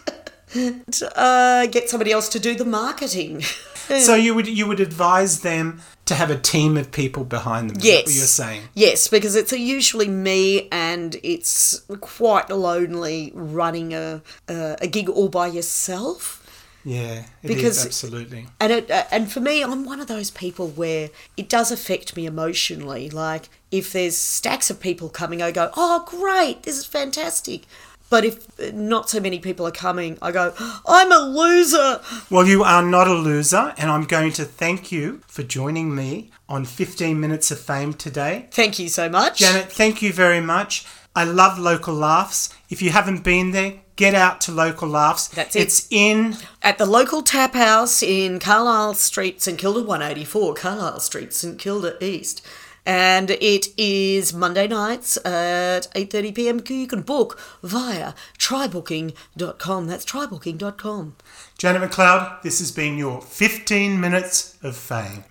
Uh, 1.15 1.65
get 1.67 1.89
somebody 1.89 2.12
else 2.12 2.29
to 2.29 2.39
do 2.39 2.55
the 2.55 2.65
marketing. 2.65 3.43
So 4.01 4.15
you 4.15 4.36
would 4.36 4.47
you 4.49 4.67
would 4.67 4.81
advise 4.81 5.39
them 5.43 5.79
to 6.07 6.15
have 6.15 6.29
a 6.29 6.38
team 6.38 6.75
of 6.75 6.91
people 6.91 7.23
behind 7.23 7.69
them. 7.69 7.77
Yes. 7.79 8.13
you're 8.17 8.25
saying. 8.25 8.63
Yes, 8.73 9.07
because 9.07 9.38
it's 9.38 9.53
usually 9.53 10.10
me 10.10 10.67
and 10.73 11.15
it's 11.23 11.79
quite 12.01 12.49
lonely 12.49 13.31
running 13.33 13.93
a 13.93 14.21
a, 14.49 14.75
a 14.81 14.88
gig 14.88 15.07
all 15.07 15.29
by 15.29 15.47
yourself. 15.47 16.43
Yeah, 16.83 17.23
it 17.41 17.49
is 17.49 17.55
Because- 17.55 17.86
absolutely. 17.86 18.47
And 18.60 18.73
it, 18.73 18.91
uh, 18.91 19.05
and 19.10 19.31
for 19.31 19.39
me, 19.39 19.63
I'm 19.63 19.86
one 19.86 20.01
of 20.01 20.07
those 20.07 20.31
people 20.31 20.67
where 20.67 21.10
it 21.38 21.47
does 21.47 21.71
affect 21.71 22.17
me 22.17 22.25
emotionally. 22.25 23.10
Like 23.10 23.47
if 23.71 23.93
there's 23.93 24.17
stacks 24.17 24.69
of 24.69 24.81
people 24.81 25.07
coming, 25.07 25.41
I 25.41 25.51
go, 25.51 25.71
"Oh, 25.77 26.03
great, 26.05 26.63
this 26.63 26.77
is 26.77 26.86
fantastic." 26.86 27.62
But 28.09 28.23
if 28.23 28.73
not 28.73 29.09
so 29.09 29.19
many 29.19 29.39
people 29.39 29.67
are 29.67 29.71
coming, 29.71 30.17
I 30.21 30.31
go, 30.31 30.53
"I'm 30.87 31.11
a 31.11 31.19
loser." 31.19 32.01
Well, 32.29 32.47
you 32.47 32.63
are 32.63 32.81
not 32.81 33.07
a 33.07 33.13
loser, 33.13 33.73
and 33.77 33.91
I'm 33.91 34.05
going 34.05 34.31
to 34.33 34.45
thank 34.45 34.91
you 34.91 35.21
for 35.27 35.43
joining 35.43 35.93
me 35.93 36.31
on 36.47 36.63
15 36.65 37.19
Minutes 37.19 37.51
of 37.51 37.59
Fame 37.59 37.93
today. 37.93 38.47
Thank 38.51 38.79
you 38.79 38.87
so 38.89 39.09
much, 39.09 39.39
Janet, 39.39 39.71
thank 39.71 40.01
you 40.01 40.13
very 40.13 40.39
much. 40.39 40.85
I 41.15 41.23
love 41.23 41.57
local 41.57 41.95
laughs. 41.95 42.49
If 42.69 42.81
you 42.81 42.91
haven't 42.91 43.23
been 43.23 43.51
there, 43.51 43.73
get 43.95 44.13
out 44.13 44.39
to 44.41 44.51
local 44.51 44.87
laughs. 44.87 45.27
That's 45.29 45.55
it. 45.55 45.61
It's 45.63 45.87
in 45.89 46.37
At 46.61 46.77
the 46.77 46.85
local 46.85 47.23
tap 47.23 47.55
house 47.55 48.03
in 48.03 48.39
Carlisle 48.39 48.93
Street, 48.93 49.41
St 49.41 49.57
Kilda 49.57 49.81
184, 49.81 50.53
Carlisle 50.53 50.99
Street, 50.99 51.33
St 51.33 51.57
Kilda 51.57 52.01
East. 52.03 52.41
And 52.88 53.32
it 53.32 53.67
is 53.78 54.34
Monday 54.34 54.65
nights 54.65 55.17
at 55.26 55.93
8.30 55.93 56.36
pm. 56.36 56.62
You 56.69 56.88
can 56.88 57.02
book 57.02 57.38
via 57.62 58.13
trybooking.com. 58.39 59.88
That's 59.88 60.06
trybooking.com. 60.06 61.15
Janet 61.58 61.91
McLeod. 61.91 62.41
This 62.43 62.60
has 62.60 62.71
been 62.71 62.97
your 62.97 63.21
15 63.21 64.00
Minutes 64.00 64.58
of 64.63 64.78
Fame. 64.78 65.26